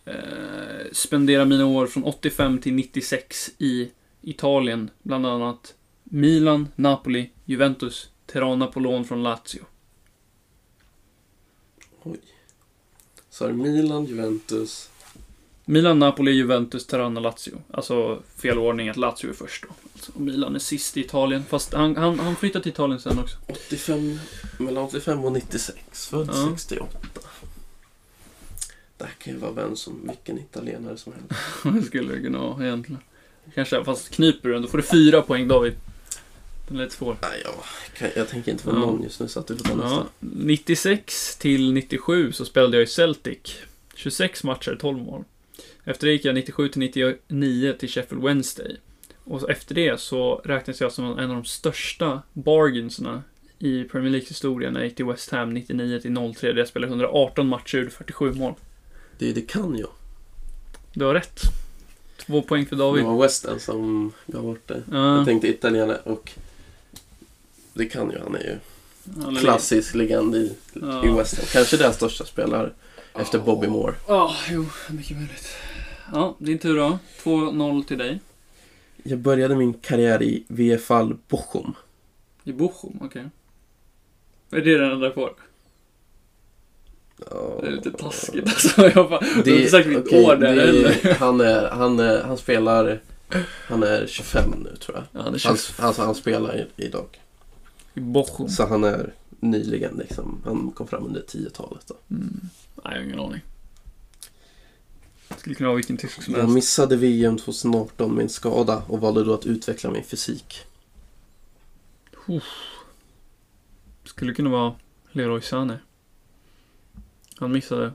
[0.06, 3.92] Eh, spenderade mina år från 85 till 96 i
[4.22, 4.90] Italien.
[5.04, 5.74] Bland annat
[6.04, 9.62] Milan, Napoli, Juventus, Tirana på lån från Lazio.
[13.30, 14.90] Så är det Milan, Juventus.
[15.66, 17.62] Milan, Napoli, Juventus, Tirana, Lazio.
[17.72, 19.70] Alltså fel ordning att Lazio är först då.
[19.94, 21.44] Alltså, och Milan är sist i Italien.
[21.50, 23.38] Fast han, han, han flyttade till Italien sen också.
[23.48, 24.20] 85,
[24.58, 26.08] mellan 85 och 96.
[26.08, 26.50] Född Ja.
[26.58, 26.98] 68.
[29.04, 31.44] Det här kan ju vara vem som, vilken italienare som helst.
[31.64, 33.02] Det skulle det kunna vara egentligen.
[33.56, 35.74] Kanske, fast kniper du den, då får du fyra poäng David.
[36.68, 37.18] Den är lite svår.
[37.22, 37.44] Nej,
[38.00, 38.76] jag, jag tänker inte på Ja.
[38.76, 40.06] någon just nu så att du får ta nästa.
[40.20, 43.56] 96 till 97 så spelade jag i Celtic.
[43.96, 45.24] 26 matcher, 12 mål.
[45.84, 48.78] Efter det gick jag 97 till 99 till Sheffield Wednesday.
[49.24, 53.24] Och efter det så räknas jag som en av de största bargainsarna
[53.60, 56.92] i Premier League-historien när jag gick till West Ham 99 till 03 där jag spelade
[56.92, 58.54] 118 matcher och gjorde 47 mål.
[59.24, 59.90] Det, det kan jag.
[60.94, 61.40] Du har rätt.
[62.18, 63.04] Två poäng för Det David.
[63.06, 64.84] var Western som gav bort det.
[64.92, 66.32] Ja, Jag tänkte italienare och
[67.74, 68.20] det kan ju.
[68.20, 68.58] Han är ju
[69.24, 71.06] han är klassisk legend i, Ja.
[71.06, 71.46] i Western.
[71.52, 72.72] Kanske deras största spelare
[73.14, 73.94] efter Bobby Moore.
[74.08, 75.48] Ja, jo, mycket möjligt.
[76.14, 77.00] Ja, din tur då.
[77.24, 78.20] 2-0 till dig.
[79.04, 81.74] Jag började min karriär i VFL Bochum.
[82.44, 83.26] I Bochum, okej.
[84.52, 85.34] Är det den enda kvar?
[87.62, 88.82] Det är lite taskigt alltså.
[88.96, 91.14] Jag bara, du har inte sagt mitt okej, år där det- heller.
[91.20, 93.02] Han, är, han, är, han spelar...
[93.68, 95.04] Han är 25 nu tror jag.
[95.12, 97.22] Ja, det Han, känns alltså han spelar idag.
[97.94, 98.50] i Bochum.
[98.50, 100.42] Så han är nyligen liksom.
[100.46, 101.96] Han kom fram under 10-talet då.
[102.16, 102.40] Mm.
[102.76, 103.42] Nej, jag har ingen aning.
[105.38, 106.56] Skulle kunna vara vilken tysk som Jag helst.
[106.56, 110.62] missade VM 2018 med en skada och valde då att utveckla min fysik.
[114.06, 114.76] Skulle kunna vara
[115.12, 115.78] Leroy Sané.
[117.44, 117.92] Han missade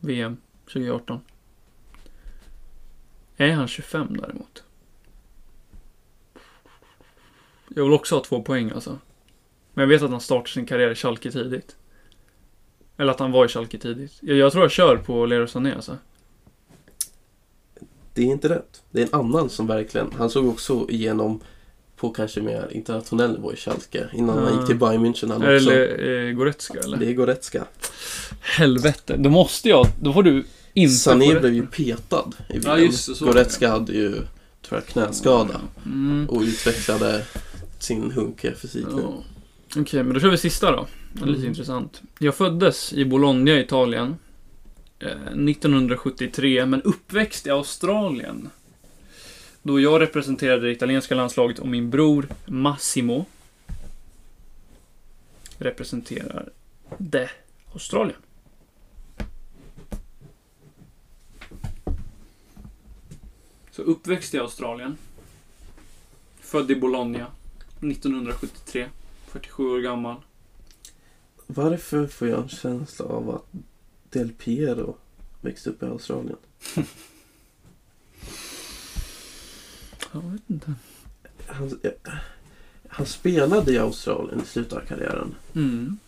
[0.00, 1.20] VM 2018.
[3.36, 4.64] Är han 25 däremot?
[7.68, 8.98] Jag vill också ha två poäng alltså.
[9.74, 11.76] Men jag vet att han startade sin karriär i Schalke tidigt.
[12.96, 14.18] Eller att han var i Schalke tidigt.
[14.20, 15.98] Jag, jag tror jag kör på Leroy Sané alltså.
[18.14, 18.82] Det är inte rätt.
[18.90, 21.40] Det är en annan som verkligen, han såg också igenom
[22.00, 24.58] på kanske mer internationell nivå i Schalke innan han Ah.
[24.58, 25.28] gick till Bayern München.
[25.28, 25.46] Han också.
[25.46, 26.96] Eller eh, Goretzka eller?
[26.96, 27.64] Det är Goretzka.
[28.40, 30.44] Helvete, då måste jag, då får du
[30.74, 31.40] inte Sané Goretzka.
[31.40, 32.62] blev ju petad i VM.
[32.66, 33.38] Ja, just det, så var det.
[33.38, 34.24] Goretzka hade ju, tror
[34.70, 36.26] jag, knäskada Mm.
[36.30, 37.22] och utvecklade
[37.78, 39.02] sin hunkiga fysik nu.
[39.02, 39.24] Ja.
[39.80, 40.86] Okej, men då kör vi sista då.
[41.12, 41.48] Det är lite Mm.
[41.50, 42.02] intressant.
[42.18, 44.16] Jag föddes i Bologna, Italien.
[44.98, 48.50] Eh, 1973, men uppväxt i Australien.
[49.62, 53.24] Då jag representerade det italienska landslaget och min bror Massimo
[55.58, 56.52] representerar
[56.98, 57.30] det
[57.72, 58.18] Australien.
[63.70, 64.96] Så uppväxt i Australien.
[66.40, 67.26] Född i Bologna
[67.80, 68.88] 1973.
[69.26, 70.16] 47 år gammal.
[71.46, 73.46] Varför får jag en känsla av att
[74.10, 74.96] Del Piero
[75.40, 76.38] växte upp i Australien?
[80.12, 80.74] Jag vet inte.
[81.46, 82.12] Han, eh,
[82.88, 85.34] han spelade i Australien i slutet av karriären.
[85.54, 85.98] Mm.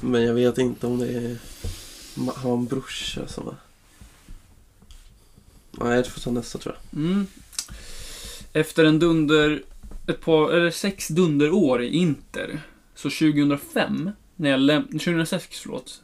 [0.00, 1.36] Men jag vet inte om det är...
[2.34, 3.56] Har en brorsa som var...
[5.70, 7.00] Nej, jag får ta nästa tror jag.
[7.00, 7.26] Mm.
[8.52, 9.62] Efter en dunder,
[10.06, 12.60] ett par, eller sex dunderår i Inter,
[12.94, 16.02] så 2005, när jag läm- 2006 förlåt,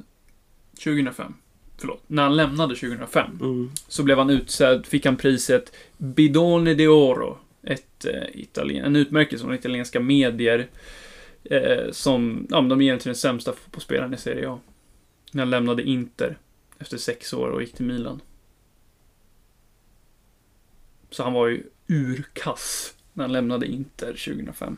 [0.84, 1.34] 2005,
[1.76, 3.70] förlåt, när han lämnade 2005, Mm.
[3.88, 9.44] så blev han utsedd, fick han priset Bidone de Oro, ett, eh, italien, en utmärkelse
[9.44, 10.66] från italienska medier,
[11.44, 14.60] eh, som, ja, men de den till den sämsta fotbollsspelaren i Serie A.
[15.32, 16.38] När han lämnade Inter
[16.78, 18.20] efter sex år och gick till Milan.
[21.10, 24.76] Så han var ju urkass när han lämnade Inter 2005.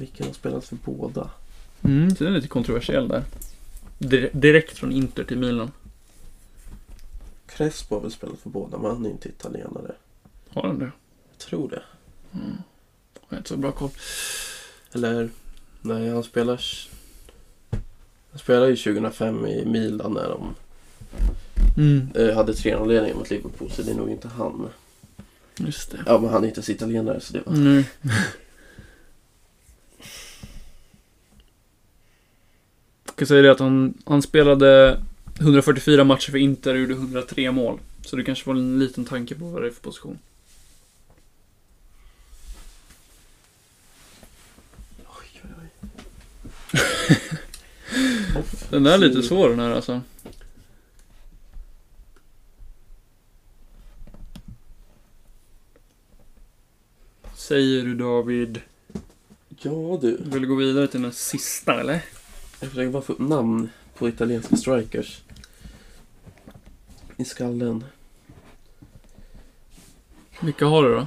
[0.00, 1.30] Vilken har spelat för båda?
[1.82, 3.24] Mm, så det är lite kontroversiell där.
[3.98, 5.70] Dir- direkt från Inter till Milan.
[7.46, 9.92] Crespo har väl spelat för båda, men han är inte italienare.
[10.50, 10.90] Har han det?
[11.30, 11.82] Jag tror det.
[12.34, 12.56] Mm.
[13.14, 13.90] Jag har inte så bra koll.
[14.92, 15.28] Eller,
[15.80, 16.60] nej han spelar...
[18.30, 20.54] Han spelade ju 2005 i Milan när de
[21.76, 22.08] Mm.
[22.14, 24.68] eh, hade 3-0-ledning mot Liverpool, så det är nog inte han.
[25.58, 25.98] Just det.
[26.06, 27.52] Ja, men han är inte ens italienare, så det var...
[27.52, 27.84] Nu.
[33.20, 35.00] kan säga det att han, han spelade
[35.40, 37.78] 144 matcher för Inter och gjorde 103 mål.
[38.02, 40.18] Så du kanske får en liten tanke på vad det är för position.
[44.98, 45.92] Oj, oj, oj.
[48.70, 50.00] Den där är lite svår den här alltså.
[57.34, 58.60] Säger du David?
[59.48, 60.16] Ja du.
[60.16, 62.02] Vill du gå vidare till den sista eller?
[62.60, 65.22] Jag försöker bara få upp namn på italienska strikers.
[67.16, 67.84] I skallen.
[70.40, 71.06] Vilka har du då?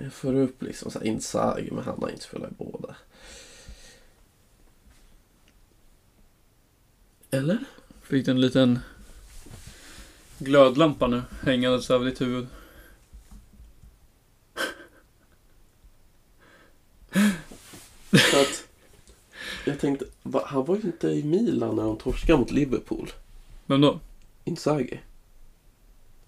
[0.00, 2.96] Jag får upp liksom så här Inzaghi, men han har inte spelat i båda.
[7.30, 7.58] Eller?
[8.02, 8.78] Fick du en liten
[10.38, 12.46] glödlampa nu hängandes över ditt huvud?
[18.12, 18.68] Så att,
[19.64, 23.10] jag tänkte, va, han var ju inte i Milan när de torskade mot Liverpool.
[23.66, 24.00] Vem då?
[24.44, 25.00] Inzaghi.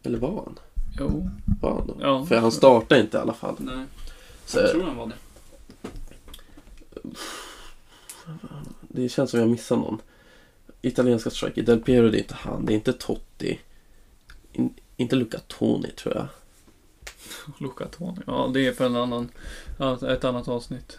[0.03, 0.59] Eller var han?
[0.99, 1.30] Jo.
[1.61, 1.97] Var han då?
[2.01, 2.26] Ja.
[2.26, 3.55] För han startade inte i alla fall.
[3.59, 3.85] Nej,
[4.47, 5.14] Så, jag tror han var det.
[8.80, 10.01] det känns som jag missar någon.
[10.82, 11.62] Italienska striker.
[11.62, 12.66] Del Piero det är inte han.
[12.66, 13.61] Det är inte Totti.
[14.53, 16.26] In, inte Luca Toni tror jag.
[17.61, 18.18] Luca Toni.
[18.26, 19.30] Ja, det är för en annan,
[20.09, 20.99] ett annat avsnitt.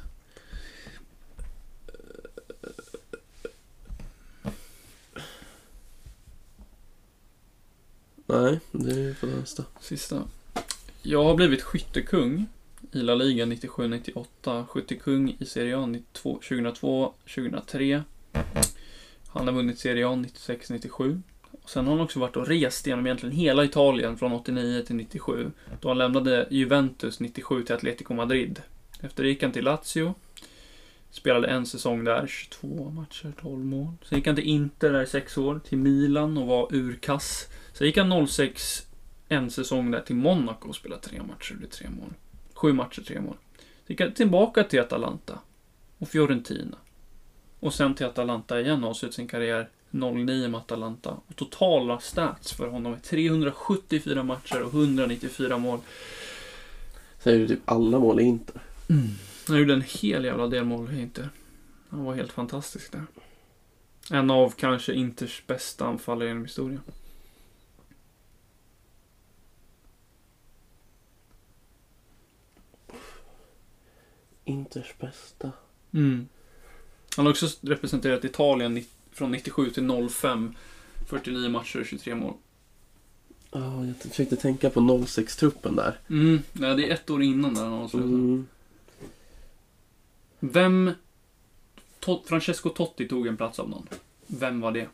[8.42, 9.64] Nej, det är för nästa.
[9.80, 10.24] Sista.
[11.02, 12.46] Jag har blivit skyttekung
[12.92, 14.66] i La Liga 97-98.
[14.68, 18.04] Skyttekung i Serie A 2002, 2003.
[19.28, 21.22] Han har vunnit Serie A 96-97.
[21.66, 25.52] Sen har han också varit och rest genom egentligen hela Italien från 89 till 97.
[25.82, 28.62] Då han lämnade Juventus 97 till Atletico Madrid.
[29.02, 30.14] Efter det gick han till Lazio.
[31.16, 33.94] Spelade en säsong där, 22 matcher, 12 mål.
[34.10, 37.48] Sen gick han till Inter där i 6 år, till Milan och var urkass.
[37.74, 38.88] Sen gick han 06
[39.28, 42.14] en säsong där till Monaco och spelade tre matcher och gjorde tre mål.
[42.54, 43.36] Sju matcher, tre mål.
[43.58, 45.40] Sen gick han tillbaka till Atalanta
[45.98, 46.78] och Fiorentina.
[47.60, 51.18] Och sen till Atalanta igen och avslutade sin karriär 09 med Atalanta.
[51.28, 55.80] Och totala stats för honom är 374 matcher och 194 mål.
[57.24, 58.62] Är det typ alla mål i Inter.
[59.48, 61.30] Han gjorde en hel jävla del mål Inter.
[61.90, 63.06] Han var helt fantastisk där.
[64.12, 66.82] En av kanske Inters bästa anfallare genom historien.
[74.46, 75.52] Inters bästa.
[75.94, 76.28] Mm.
[77.16, 80.56] Han har också representerat Italien från 97 till 05.
[81.08, 82.34] 49 matcher och 23 mål.
[83.52, 86.00] Ja, jag försökte tänka på 06-truppen där.
[86.10, 86.40] Mm.
[86.54, 88.14] Nej, det är ett år innan där han avslutade.
[88.14, 88.48] Mm.
[90.52, 90.92] Vem...
[92.00, 93.88] Tot- Francesco Totti tog en plats av någon.
[94.28, 94.88] Vem var det?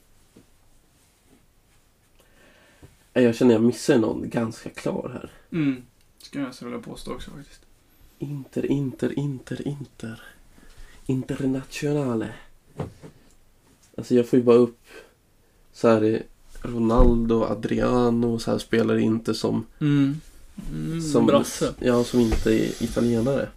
[3.13, 5.31] Jag känner jag missar någon ganska klar här.
[5.59, 5.83] Mm.
[6.17, 7.61] Skulle jag vilja påstå också faktiskt.
[8.19, 10.23] Inter, Inter, Inter, Inter.
[11.05, 12.33] Internationale.
[13.97, 14.79] Alltså jag får ju bara upp
[15.73, 16.23] så här
[16.61, 20.15] Ronaldo, Adriano så här spelar inte som, Mm.
[20.71, 21.73] mm som Brasse.
[21.79, 23.49] Ja, som inte är italienare.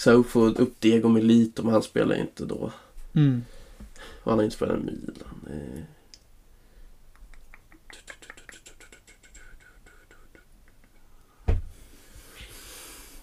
[0.00, 2.72] Så får upp Diego Milito men han spelar inte då.
[3.14, 3.44] Mm.
[4.22, 5.46] Och han har inte spelat i Milan.
[5.50, 5.82] Eh,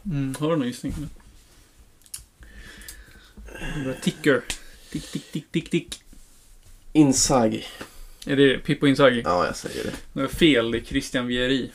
[0.06, 0.36] Mm.
[0.40, 0.94] Har du någon gissning?
[4.02, 4.44] Ticker.
[4.92, 6.04] Tick, tick, tick, tick, tick.
[6.94, 7.66] Inzaghi.
[8.26, 9.22] Är det Pippo Inzaghi?
[9.26, 9.94] Ja, jag säger det.
[10.14, 10.72] Det var fel.
[10.72, 11.72] Det är Christian Vieri.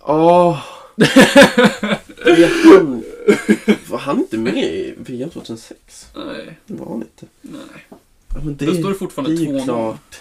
[0.00, 0.64] Åh!
[0.96, 3.04] Är han...
[3.88, 6.06] Var han inte med i VM 2006?
[6.16, 7.26] Nej, Det var han inte.
[7.40, 7.60] nej.
[8.28, 9.64] Ja, men det, Då står det fortfarande det är ju 2-0.
[9.64, 10.20] klart.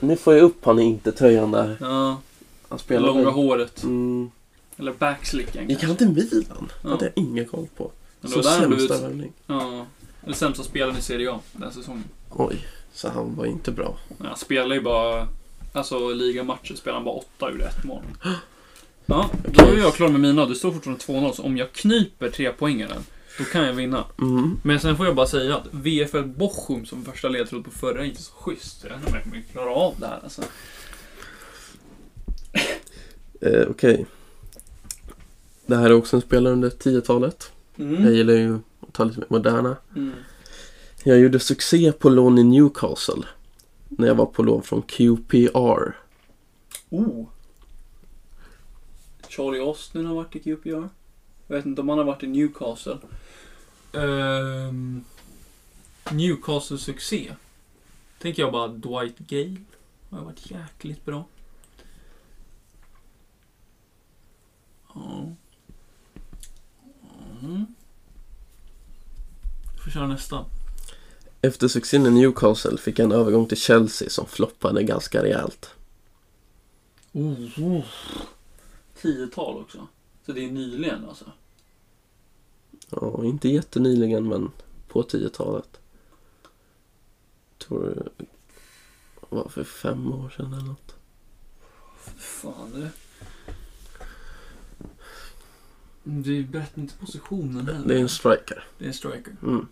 [0.00, 1.76] Nu får jag upp han i inte-tröjan där.
[1.80, 2.20] Ja,
[2.68, 3.82] Han det spelar långa håret.
[3.82, 4.30] Mm.
[4.76, 5.86] Eller backslicken Gick kanske.
[5.86, 6.72] han till Milan?
[6.82, 6.90] Ja.
[6.90, 7.90] hade jag ingen koll på.
[8.20, 9.02] Men Så var där han blev sämsta ut...
[9.02, 9.32] värvning.
[9.46, 9.86] Ja.
[10.24, 12.04] Eller sämsta spelaren i Serie A den säsongen.
[12.30, 13.96] Oj, så han var inte bra.
[14.18, 15.28] Men han spelar ju bara...
[15.72, 18.02] Alltså ligamatcher spelar han bara åtta ur ett mål.
[19.06, 20.46] Ja, då är jag klar med mina.
[20.46, 21.32] Det står fortfarande 2-0.
[21.32, 23.02] Så om jag knyper tre poängaren
[23.38, 24.04] då kan jag vinna.
[24.20, 24.60] Mm.
[24.62, 28.04] Men sen får jag bara säga att VFL Bochum som första ledtråd på förra är
[28.04, 28.84] inte så schysst.
[28.84, 30.42] Jag vet inte om jag kommer klara av det här alltså.
[33.40, 34.06] Eh, Okej.
[35.66, 37.52] Det här är också en spelare under 10-talet.
[37.76, 39.76] Jag gillar ju att ta lite mer moderna.
[39.96, 40.12] Mm.
[41.04, 43.22] Jag gjorde succé på lån i Newcastle.
[43.88, 45.96] När jag var på lån från QPR.
[46.90, 47.26] Oh.
[49.28, 50.88] Charlie Austin har varit i QPR.
[51.46, 52.98] Jag vet inte om han har varit i Newcastle.
[53.92, 55.04] Ehm,
[56.10, 57.32] Newcastle succé.
[58.18, 59.56] Tänker jag bara Dwight Gale.
[60.10, 61.24] Har varit jäkligt bra.
[64.94, 65.32] Ja.
[67.42, 67.66] Mm.
[69.84, 70.44] Får köra nästa.
[71.42, 75.70] Efter succén i Newcastle fick jag en övergång till Chelsea som floppade ganska rejält.
[77.12, 77.84] Oh.
[79.00, 79.86] Tiotal också.
[80.26, 81.32] Så det är nyligen alltså.
[82.90, 84.50] Ja, inte jättenyligen men
[84.88, 85.80] på 10-talet.
[87.58, 88.26] Tror det
[89.28, 90.94] var för fem år sedan eller något.
[92.16, 92.90] Fan det.
[96.04, 97.88] Du berättar inte positionen heller.
[97.88, 98.64] Det är en striker.
[98.78, 99.36] Det är en striker.
[99.42, 99.68] Mm.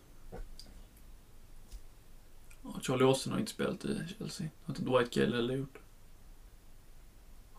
[2.63, 4.49] Ja, Charlie Austin har inte spelat i Chelsea.
[4.65, 5.79] Har inte Dwight Gale heller gjort.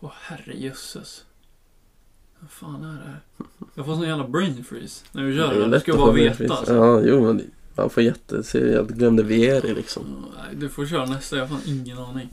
[0.00, 1.25] Åh herrejösses.
[2.40, 3.20] Vad fan är det här?
[3.74, 5.70] Jag får sån jävla brain freeze när vi kör Det det.
[5.70, 6.74] Du ska bara veta alltså.
[6.74, 8.58] Ja, jo men man får jätte...
[8.58, 10.02] Jag glömde Vieri liksom.
[10.36, 12.28] Ja, nej, Du får köra nästa, jag har fan ingen aning.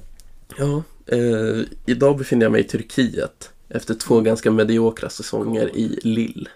[0.57, 3.51] Ja, eh, idag befinner jag mig i Turkiet.
[3.69, 6.49] Efter två ganska mediokra säsonger i Lille.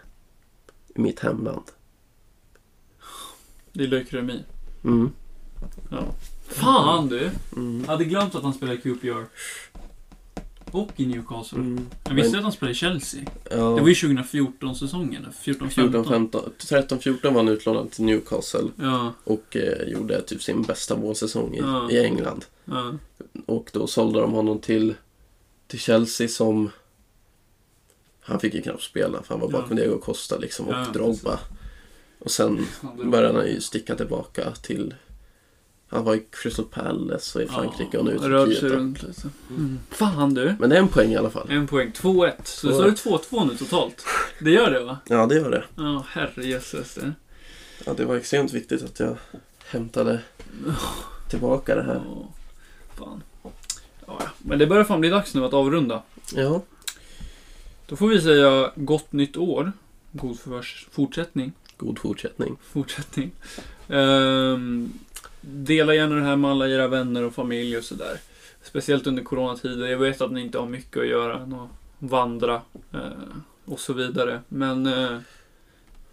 [0.95, 1.64] I mitt hemland.
[3.74, 4.44] Det är leukemi.
[4.84, 5.11] Mm.
[6.48, 7.30] Fan du!
[7.56, 7.80] Mm.
[7.80, 9.26] Jag hade glömt att han spelade QPR.
[10.72, 11.57] Och i Newcastle.
[11.60, 11.85] Mm.
[12.03, 13.22] Jag visste att han spelade i Chelsea.
[13.52, 15.26] Ja, Det var ju 2014-säsongen.
[15.44, 15.69] 14-15.
[16.30, 16.49] 14-15.
[16.57, 18.68] 13-14 var han utlånad till Newcastle.
[18.76, 21.91] Ja, Och eh, gjorde typ sin bästa vårsäsong i, Ja.
[21.91, 22.45] i England.
[22.65, 22.94] ja.
[23.45, 24.94] Och då sålde de honom till,
[25.68, 26.69] till Chelsea som...
[28.22, 29.61] Han fick ju knappt spela för han var Ja.
[29.61, 31.39] bakom Diego Costa liksom och Ja, Drogba.
[32.19, 32.65] Och sen
[33.06, 34.94] började han ju sticka tillbaka till
[35.90, 38.80] Han var i Crystal Palace och i Frankrike och nu i rörde sig Turkiet.
[38.80, 39.30] runt lite.
[39.50, 39.80] Mm.
[39.90, 40.56] Fan du.
[40.60, 41.48] Men det är en poäng i alla fall.
[41.52, 41.92] En poäng.
[41.96, 42.32] 2-1.
[42.44, 42.96] Så det 2-1.
[42.96, 44.06] står det 2-2 nu totalt.
[44.40, 44.98] Det gör det va?
[45.08, 45.64] Ja, det gör det.
[45.76, 46.94] Ja, herrejösses.
[46.96, 47.14] det.
[47.86, 49.18] Ja, det var extremt viktigt att jag
[49.68, 50.20] hämtade
[51.30, 52.02] tillbaka det här.
[52.06, 52.30] Ja,
[52.98, 53.24] fan.
[53.44, 53.52] Ja,
[54.08, 54.22] ja.
[54.38, 56.04] Men det börjar fan bli dags nu att avrunda.
[56.36, 56.62] Ja,
[57.88, 59.72] Då får vi säga gott nytt år.
[60.12, 61.52] God förs- fortsättning.
[61.78, 62.58] god fortsättning.
[62.72, 63.32] fortsättning.
[63.90, 64.94] Ehm,
[65.53, 68.18] dela gärna det här med alla era vänner och familj och sådär.
[68.64, 69.88] Speciellt under coronatider.
[69.88, 71.69] Jag vet att ni inte har mycket att göra än att
[71.99, 72.61] vandra
[72.94, 72.99] eh,
[73.65, 74.41] och så vidare.
[74.48, 75.18] Men eh,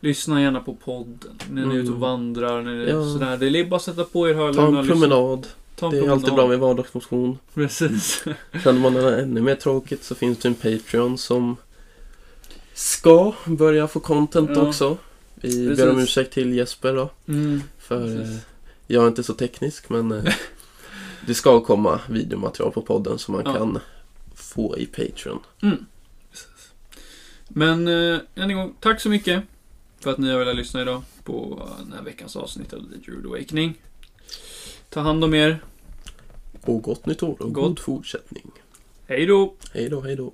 [0.01, 2.01] lyssna gärna på podden när ni är ute och Mm.
[2.01, 2.63] vandrar.
[2.63, 3.13] När ni, Ja.
[3.13, 3.37] sådär.
[3.37, 5.01] Det är bara att sätta på er Ta hörlurarna en och lyssna.
[5.09, 5.47] promenad.
[5.77, 6.19] Ta en Det är promenad.
[6.25, 7.39] alltid bra med vardagsmotion.
[7.55, 8.25] Precis.
[8.65, 11.57] Känner man det ännu mer tråkigt så finns det en Patreon som
[12.75, 14.69] ska börja få content Ja.
[14.69, 14.97] också.
[15.35, 15.85] Vi Precis.
[15.85, 17.11] ber om ursäkt till Jesper då.
[17.29, 17.63] Mm.
[17.79, 18.41] För Precis.
[18.87, 20.35] Jag är inte så teknisk men eh,
[21.27, 23.53] det ska komma videomaterial på podden som man Ja.
[23.55, 23.79] kan
[24.35, 25.41] få i Patreon.
[26.31, 26.73] Precis.
[27.49, 29.43] Men eh, än en gång, tack så mycket
[30.01, 33.27] för att ni har velat lyssna idag på den här veckans avsnitt av The Druid
[33.27, 33.75] Awakening.
[34.91, 35.65] Ta hand om er.
[36.61, 37.65] Och gott nytt år och Gott.
[37.65, 38.51] god fortsättning.
[39.07, 39.55] Hej då!
[39.73, 40.33] Hej då, hej då.